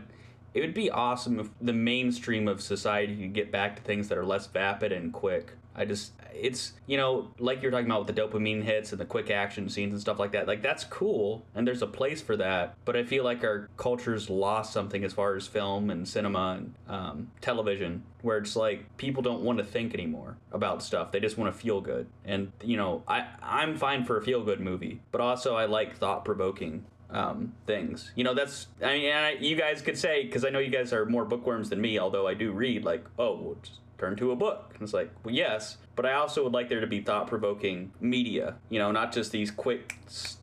it 0.54 0.60
would 0.60 0.74
be 0.74 0.90
awesome 0.90 1.40
if 1.40 1.48
the 1.60 1.72
mainstream 1.72 2.48
of 2.48 2.60
society 2.60 3.16
could 3.16 3.32
get 3.32 3.50
back 3.52 3.76
to 3.76 3.82
things 3.82 4.08
that 4.08 4.18
are 4.18 4.26
less 4.26 4.46
vapid 4.46 4.92
and 4.92 5.12
quick. 5.12 5.52
I 5.72 5.84
just, 5.84 6.12
it's, 6.34 6.72
you 6.86 6.96
know, 6.96 7.30
like 7.38 7.62
you're 7.62 7.70
talking 7.70 7.86
about 7.86 8.04
with 8.04 8.14
the 8.14 8.20
dopamine 8.20 8.64
hits 8.64 8.90
and 8.90 9.00
the 9.00 9.04
quick 9.04 9.30
action 9.30 9.68
scenes 9.68 9.92
and 9.92 10.00
stuff 10.00 10.18
like 10.18 10.32
that. 10.32 10.48
Like, 10.48 10.62
that's 10.62 10.82
cool, 10.82 11.46
and 11.54 11.66
there's 11.66 11.80
a 11.80 11.86
place 11.86 12.20
for 12.20 12.36
that. 12.36 12.74
But 12.84 12.96
I 12.96 13.04
feel 13.04 13.22
like 13.22 13.44
our 13.44 13.68
culture's 13.76 14.28
lost 14.28 14.72
something 14.72 15.04
as 15.04 15.12
far 15.12 15.36
as 15.36 15.46
film 15.46 15.88
and 15.90 16.06
cinema 16.06 16.58
and 16.58 16.74
um, 16.88 17.30
television, 17.40 18.02
where 18.22 18.38
it's 18.38 18.56
like 18.56 18.96
people 18.96 19.22
don't 19.22 19.42
want 19.42 19.58
to 19.58 19.64
think 19.64 19.94
anymore 19.94 20.36
about 20.50 20.82
stuff. 20.82 21.12
They 21.12 21.20
just 21.20 21.38
want 21.38 21.54
to 21.54 21.58
feel 21.58 21.80
good. 21.80 22.08
And, 22.24 22.50
you 22.62 22.76
know, 22.76 23.04
I, 23.06 23.28
I'm 23.40 23.76
fine 23.76 24.04
for 24.04 24.16
a 24.18 24.22
feel 24.22 24.42
good 24.42 24.60
movie, 24.60 25.00
but 25.12 25.20
also 25.20 25.54
I 25.54 25.66
like 25.66 25.96
thought 25.96 26.24
provoking 26.24 26.84
um, 27.12 27.52
things. 27.66 28.12
You 28.14 28.24
know, 28.24 28.34
that's 28.34 28.66
I 28.82 28.98
mean, 28.98 29.12
I, 29.12 29.32
you 29.32 29.56
guys 29.56 29.82
could 29.82 29.98
say 29.98 30.24
because 30.24 30.44
I 30.44 30.50
know 30.50 30.58
you 30.58 30.70
guys 30.70 30.92
are 30.92 31.06
more 31.06 31.24
bookworms 31.24 31.70
than 31.70 31.80
me. 31.80 31.98
Although 31.98 32.26
I 32.26 32.34
do 32.34 32.52
read, 32.52 32.84
like, 32.84 33.04
oh, 33.18 33.36
well, 33.36 33.56
just 33.62 33.78
turn 33.98 34.16
to 34.16 34.32
a 34.32 34.36
book. 34.36 34.70
And 34.74 34.82
it's 34.82 34.94
like, 34.94 35.10
well, 35.24 35.34
yes, 35.34 35.76
but 35.96 36.06
I 36.06 36.14
also 36.14 36.44
would 36.44 36.52
like 36.52 36.68
there 36.68 36.80
to 36.80 36.86
be 36.86 37.00
thought-provoking 37.00 37.92
media. 38.00 38.56
You 38.68 38.78
know, 38.78 38.92
not 38.92 39.12
just 39.12 39.32
these 39.32 39.50
quick, 39.50 39.96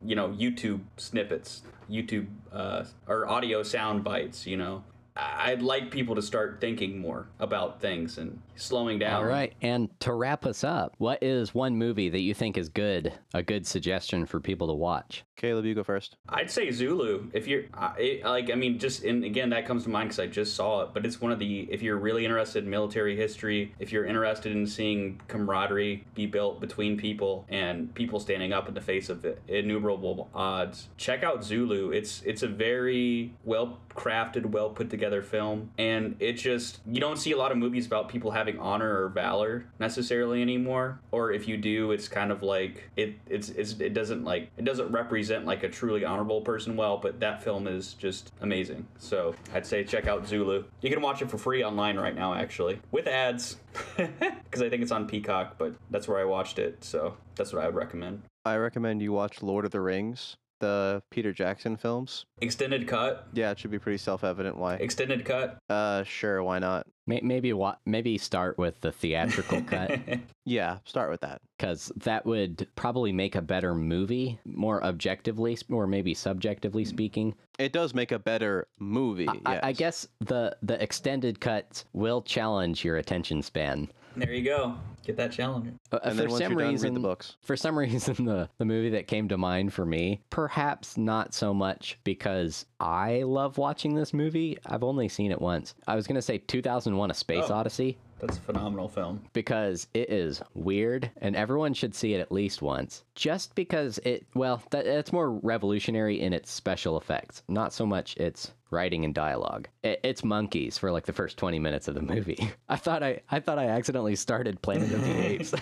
you 0.04 0.14
know, 0.14 0.28
YouTube 0.28 0.80
snippets, 0.96 1.62
YouTube 1.90 2.26
uh, 2.52 2.84
or 3.06 3.28
audio 3.28 3.62
sound 3.62 4.04
bites. 4.04 4.46
You 4.46 4.56
know. 4.56 4.84
I- 5.18 5.50
I'd 5.50 5.62
like 5.62 5.90
people 5.90 6.14
to 6.14 6.22
start 6.22 6.58
thinking 6.60 6.98
more 6.98 7.26
about 7.40 7.80
things 7.80 8.18
and 8.18 8.40
slowing 8.56 8.98
down. 8.98 9.14
All 9.14 9.24
right, 9.24 9.52
and 9.62 9.88
to 10.00 10.12
wrap 10.12 10.46
us 10.46 10.62
up, 10.64 10.94
what 10.98 11.22
is 11.22 11.54
one 11.54 11.76
movie 11.76 12.08
that 12.08 12.20
you 12.20 12.34
think 12.34 12.56
is 12.58 12.68
good, 12.68 13.12
a 13.34 13.42
good 13.42 13.66
suggestion 13.66 14.26
for 14.26 14.40
people 14.40 14.66
to 14.68 14.74
watch? 14.74 15.24
Caleb, 15.36 15.64
you 15.64 15.74
go 15.74 15.84
first. 15.84 16.16
I'd 16.28 16.50
say 16.50 16.70
Zulu. 16.72 17.30
If 17.32 17.46
you're 17.46 17.64
I- 17.74 17.96
it, 17.98 18.24
like, 18.24 18.50
I 18.50 18.54
mean, 18.56 18.78
just 18.78 19.04
and 19.04 19.24
again, 19.24 19.50
that 19.50 19.66
comes 19.66 19.84
to 19.84 19.90
mind 19.90 20.08
because 20.08 20.18
I 20.18 20.26
just 20.26 20.54
saw 20.56 20.82
it. 20.82 20.90
But 20.92 21.06
it's 21.06 21.20
one 21.20 21.30
of 21.32 21.38
the 21.38 21.68
if 21.70 21.80
you're 21.82 21.96
really 21.96 22.24
interested 22.24 22.64
in 22.64 22.70
military 22.70 23.16
history, 23.16 23.72
if 23.78 23.92
you're 23.92 24.04
interested 24.04 24.50
in 24.52 24.66
seeing 24.66 25.20
camaraderie 25.28 26.04
be 26.14 26.26
built 26.26 26.60
between 26.60 26.96
people 26.96 27.44
and 27.48 27.94
people 27.94 28.18
standing 28.18 28.52
up 28.52 28.66
in 28.68 28.74
the 28.74 28.80
face 28.80 29.08
of 29.08 29.24
innumerable 29.46 30.28
odds, 30.34 30.88
check 30.96 31.22
out 31.22 31.44
Zulu. 31.44 31.90
It's 31.90 32.22
it's 32.22 32.42
a 32.42 32.48
very 32.48 33.32
well 33.44 33.78
crafted, 33.98 34.46
well 34.46 34.70
put 34.70 34.90
together 34.90 35.22
film, 35.22 35.70
and 35.76 36.16
it 36.20 36.34
just 36.34 36.80
you 36.86 37.00
don't 37.00 37.16
see 37.16 37.32
a 37.32 37.36
lot 37.36 37.50
of 37.50 37.58
movies 37.58 37.86
about 37.86 38.08
people 38.08 38.30
having 38.30 38.58
honor 38.58 39.02
or 39.02 39.08
valor 39.08 39.64
necessarily 39.78 40.40
anymore. 40.40 41.00
Or 41.10 41.32
if 41.32 41.48
you 41.48 41.56
do, 41.56 41.92
it's 41.92 42.08
kind 42.08 42.30
of 42.30 42.42
like 42.42 42.88
it 42.96 43.14
it's, 43.26 43.48
it's 43.50 43.72
it 43.80 43.94
doesn't 43.94 44.24
like 44.24 44.50
it 44.56 44.64
doesn't 44.64 44.90
represent 44.90 45.44
like 45.44 45.62
a 45.64 45.68
truly 45.68 46.04
honorable 46.04 46.40
person 46.40 46.76
well. 46.76 46.96
But 46.98 47.20
that 47.20 47.42
film 47.42 47.66
is 47.66 47.94
just 47.94 48.32
amazing. 48.40 48.86
So 48.98 49.34
I'd 49.52 49.66
say 49.66 49.84
check 49.84 50.06
out 50.06 50.26
Zulu. 50.26 50.64
You 50.80 50.90
can 50.90 51.02
watch 51.02 51.22
it 51.22 51.30
for 51.30 51.38
free 51.38 51.64
online 51.64 51.96
right 51.98 52.14
now, 52.14 52.34
actually, 52.34 52.80
with 52.90 53.06
ads, 53.06 53.56
because 53.96 54.62
I 54.62 54.68
think 54.68 54.82
it's 54.82 54.92
on 54.92 55.08
Peacock. 55.08 55.56
But 55.58 55.74
that's 55.90 56.06
where 56.06 56.18
I 56.18 56.24
watched 56.24 56.58
it, 56.58 56.84
so 56.84 57.16
that's 57.34 57.52
what 57.52 57.62
I 57.62 57.66
would 57.66 57.74
recommend. 57.74 58.22
I 58.44 58.56
recommend 58.56 59.02
you 59.02 59.12
watch 59.12 59.42
Lord 59.42 59.64
of 59.64 59.72
the 59.72 59.80
Rings, 59.80 60.36
the 60.60 61.02
Peter 61.10 61.32
Jackson 61.32 61.76
films. 61.76 62.24
Extended 62.40 62.86
cut, 62.88 63.28
Yeah, 63.32 63.50
it 63.50 63.58
should 63.58 63.70
be 63.70 63.78
pretty 63.78 63.98
self-evident 63.98 64.56
why. 64.56 64.74
extended 64.74 65.24
cut. 65.24 65.58
Uh, 65.68 66.02
sure, 66.04 66.42
why 66.42 66.58
not? 66.58 66.86
Maybe 67.06 67.54
wa- 67.54 67.76
maybe 67.86 68.18
start 68.18 68.58
with 68.58 68.78
the 68.82 68.92
theatrical 68.92 69.62
cut 69.66 69.98
Yeah, 70.44 70.78
start 70.84 71.10
with 71.10 71.22
that. 71.22 71.40
because 71.56 71.90
that 71.96 72.26
would 72.26 72.66
probably 72.76 73.12
make 73.12 73.34
a 73.34 73.40
better 73.40 73.74
movie, 73.74 74.38
more 74.44 74.84
objectively 74.84 75.56
or 75.70 75.86
maybe 75.86 76.12
subjectively 76.12 76.84
speaking. 76.84 77.34
It 77.58 77.72
does 77.72 77.94
make 77.94 78.12
a 78.12 78.18
better 78.18 78.66
movie. 78.78 79.26
I, 79.46 79.56
I 79.58 79.68
yes. 79.68 79.78
guess 79.78 80.08
the 80.20 80.56
the 80.62 80.80
extended 80.82 81.40
cuts 81.40 81.86
will 81.94 82.20
challenge 82.20 82.84
your 82.84 82.98
attention 82.98 83.40
span. 83.42 83.90
There 84.16 84.32
you 84.34 84.44
go. 84.44 84.74
Get 85.08 85.16
that 85.16 85.32
Challenger. 85.32 85.72
Uh, 85.90 85.98
And 86.04 86.12
for 86.12 86.16
then 86.22 86.28
once 86.30 86.42
some 86.44 86.52
you're 86.52 86.60
done, 86.60 86.70
reason, 86.70 86.88
read 86.90 86.96
the 86.96 87.08
books. 87.08 87.36
for 87.40 87.56
some 87.56 87.76
reason, 87.84 88.26
the 88.26 88.48
the 88.58 88.64
movie 88.66 88.90
that 88.90 89.06
came 89.08 89.26
to 89.28 89.38
mind 89.38 89.72
for 89.72 89.84
me, 89.86 90.20
perhaps 90.28 90.96
not 90.98 91.32
so 91.34 91.52
much 91.54 91.98
because 92.04 92.66
I 92.78 93.22
love 93.22 93.56
watching 93.58 93.94
this 93.94 94.12
movie. 94.12 94.58
I've 94.66 94.84
only 94.84 95.08
seen 95.08 95.32
it 95.32 95.40
once. 95.40 95.74
I 95.86 95.96
was 95.96 96.06
gonna 96.06 96.20
say 96.22 96.38
2001: 96.38 97.10
A 97.10 97.14
Space 97.14 97.44
Oh. 97.48 97.54
Odyssey 97.54 97.96
That's 98.20 98.36
a 98.36 98.40
phenomenal 98.42 98.86
film. 98.88 99.22
because 99.32 99.86
it 99.94 100.10
is 100.10 100.42
weird 100.54 101.10
and 101.22 101.34
everyone 101.34 101.72
should 101.72 101.94
see 101.94 102.12
it 102.14 102.20
at 102.20 102.30
least 102.30 102.60
once. 102.60 103.04
Just 103.14 103.54
because 103.54 103.96
it, 104.04 104.26
well, 104.34 104.62
that, 104.70 104.86
it's 104.86 105.12
more 105.12 105.30
revolutionary 105.30 106.20
in 106.20 106.32
its 106.34 106.50
special 106.50 106.98
effects, 106.98 107.42
not 107.48 107.72
so 107.72 107.86
much 107.86 108.14
its 108.18 108.52
writing 108.70 109.04
and 109.04 109.14
dialogue. 109.14 109.68
It's 109.82 110.22
monkeys 110.24 110.76
for 110.78 110.92
like 110.92 111.06
the 111.06 111.12
first 111.12 111.36
20 111.38 111.58
minutes 111.58 111.88
of 111.88 111.94
the 111.94 112.02
movie. 112.02 112.50
I 112.68 112.76
thought 112.76 113.02
I, 113.02 113.20
I 113.30 113.40
thought 113.40 113.58
I 113.58 113.66
accidentally 113.68 114.16
started 114.16 114.60
Planet 114.62 114.92
of 114.92 115.02
the 115.02 115.26
Apes. 115.26 115.54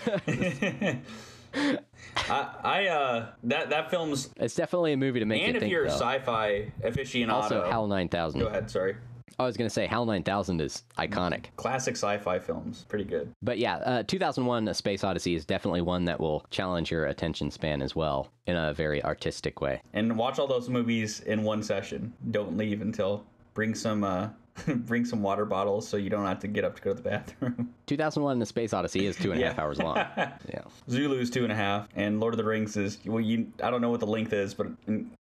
I, 2.29 2.49
I 2.65 2.87
uh 2.89 3.27
that 3.45 3.71
that 3.71 3.89
film's 3.91 4.31
it's 4.37 4.55
definitely 4.55 4.93
a 4.93 4.97
movie 4.97 5.21
to 5.21 5.25
make 5.27 5.41
and 5.43 5.53
you 5.53 5.55
if 5.57 5.61
think. 5.61 5.73
you're 5.73 5.85
a 5.85 5.89
though. 5.89 5.95
sci-fi 5.95 6.71
aficionado. 6.83 7.31
also, 7.33 7.65
HAL 7.71 7.87
9000. 7.87 8.41
Go 8.41 8.47
ahead, 8.49 8.71
sorry. 8.71 8.97
I 9.39 9.45
was 9.45 9.57
gonna 9.57 9.71
say 9.71 9.87
HAL 9.87 10.07
9000 10.07 10.61
is 10.61 10.83
iconic. 10.99 11.47
Classic 11.57 11.95
sci-fi 11.95 12.39
films, 12.39 12.87
pretty 12.89 13.05
good. 13.05 13.33
But 13.43 13.59
yeah, 13.59 13.77
uh, 13.77 14.03
2001: 14.05 14.69
A 14.69 14.75
Space 14.75 15.05
Odyssey 15.05 15.35
is 15.35 15.45
definitely 15.45 15.83
one 15.83 16.05
that 16.07 16.19
will 16.19 16.45
challenge 16.51 16.91
your 16.91 17.07
attention 17.07 17.51
span 17.51 17.83
as 17.83 17.95
well 17.95 18.29
in 18.47 18.57
a 18.57 18.73
very 18.73 19.05
artistic 19.05 19.61
way. 19.61 19.83
And 19.93 20.17
watch 20.17 20.39
all 20.39 20.47
those 20.47 20.69
movies 20.69 21.21
in 21.21 21.43
one 21.43 21.63
session. 21.63 22.15
Don't 22.31 22.57
leave 22.57 22.81
until 22.81 23.25
bring 23.55 23.75
some 23.75 24.05
uh 24.05 24.29
bring 24.87 25.05
some 25.05 25.23
water 25.23 25.45
bottles 25.45 25.87
so 25.89 25.97
you 25.97 26.11
don't 26.11 26.25
have 26.27 26.39
to 26.41 26.49
get 26.49 26.65
up 26.65 26.77
to 26.77 26.83
go 26.83 26.91
to 26.91 26.97
the 27.03 27.09
bathroom. 27.09 27.73
2001: 27.87 28.39
The 28.39 28.47
Space 28.47 28.73
Odyssey 28.73 29.07
is 29.07 29.17
two 29.17 29.33
and 29.33 29.43
a 29.43 29.47
half 29.47 29.59
hours 29.59 29.79
long. 29.79 29.97
Yeah. 30.49 30.63
Zulu 30.89 31.19
is 31.19 31.31
two 31.31 31.43
and 31.43 31.53
a 31.53 31.57
half, 31.57 31.89
and 31.97 32.21
Lord 32.21 32.35
of 32.35 32.39
the 32.39 32.45
Rings 32.45 32.77
is 32.77 32.99
well, 33.05 33.21
you 33.21 33.53
I 33.63 33.71
don't 33.71 33.81
know 33.81 33.91
what 33.91 34.01
the 34.01 34.07
length 34.07 34.33
is, 34.33 34.55
but 34.55 34.69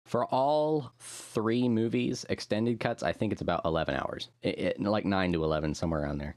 For 0.05 0.25
all 0.27 0.92
three 1.01 1.68
movies, 1.68 2.25
extended 2.29 2.81
cuts, 2.81 3.03
I 3.03 3.12
think 3.12 3.33
it's 3.33 3.42
about 3.42 3.62
11 3.64 3.94
hours. 3.96 4.29
It, 4.42 4.59
it- 4.59 4.81
like 4.81 5.05
9 5.05 5.33
to 5.33 5.44
11, 5.44 5.75
somewhere 5.75 6.03
around 6.03 6.18
there. 6.18 6.37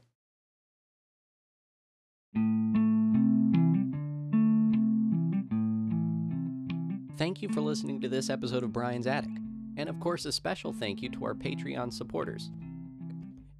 Thank 7.16 7.42
you 7.42 7.50
for 7.50 7.60
listening 7.60 8.00
to 8.00 8.08
this 8.08 8.30
episode 8.30 8.62
of 8.62 8.72
Brian's 8.72 9.06
Attic. 9.06 9.30
And 9.76 9.88
of 9.90 10.00
course, 10.00 10.24
a 10.24 10.32
special 10.32 10.72
thank 10.72 11.02
you 11.02 11.10
to 11.10 11.24
our 11.26 11.34
Patreon 11.34 11.92
supporters. 11.92 12.50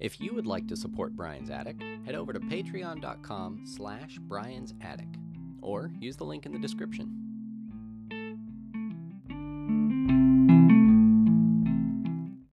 If 0.01 0.19
you 0.19 0.33
would 0.33 0.47
like 0.47 0.67
to 0.69 0.75
support 0.75 1.15
Brian's 1.15 1.51
Attic, 1.51 1.79
head 2.05 2.15
over 2.15 2.33
to 2.33 2.39
patreon.com 2.39 3.61
slash 3.65 4.17
Brian's 4.17 4.73
Attic, 4.81 5.05
or 5.61 5.91
use 5.99 6.17
the 6.17 6.23
link 6.23 6.47
in 6.47 6.51
the 6.51 6.57
description. 6.57 7.30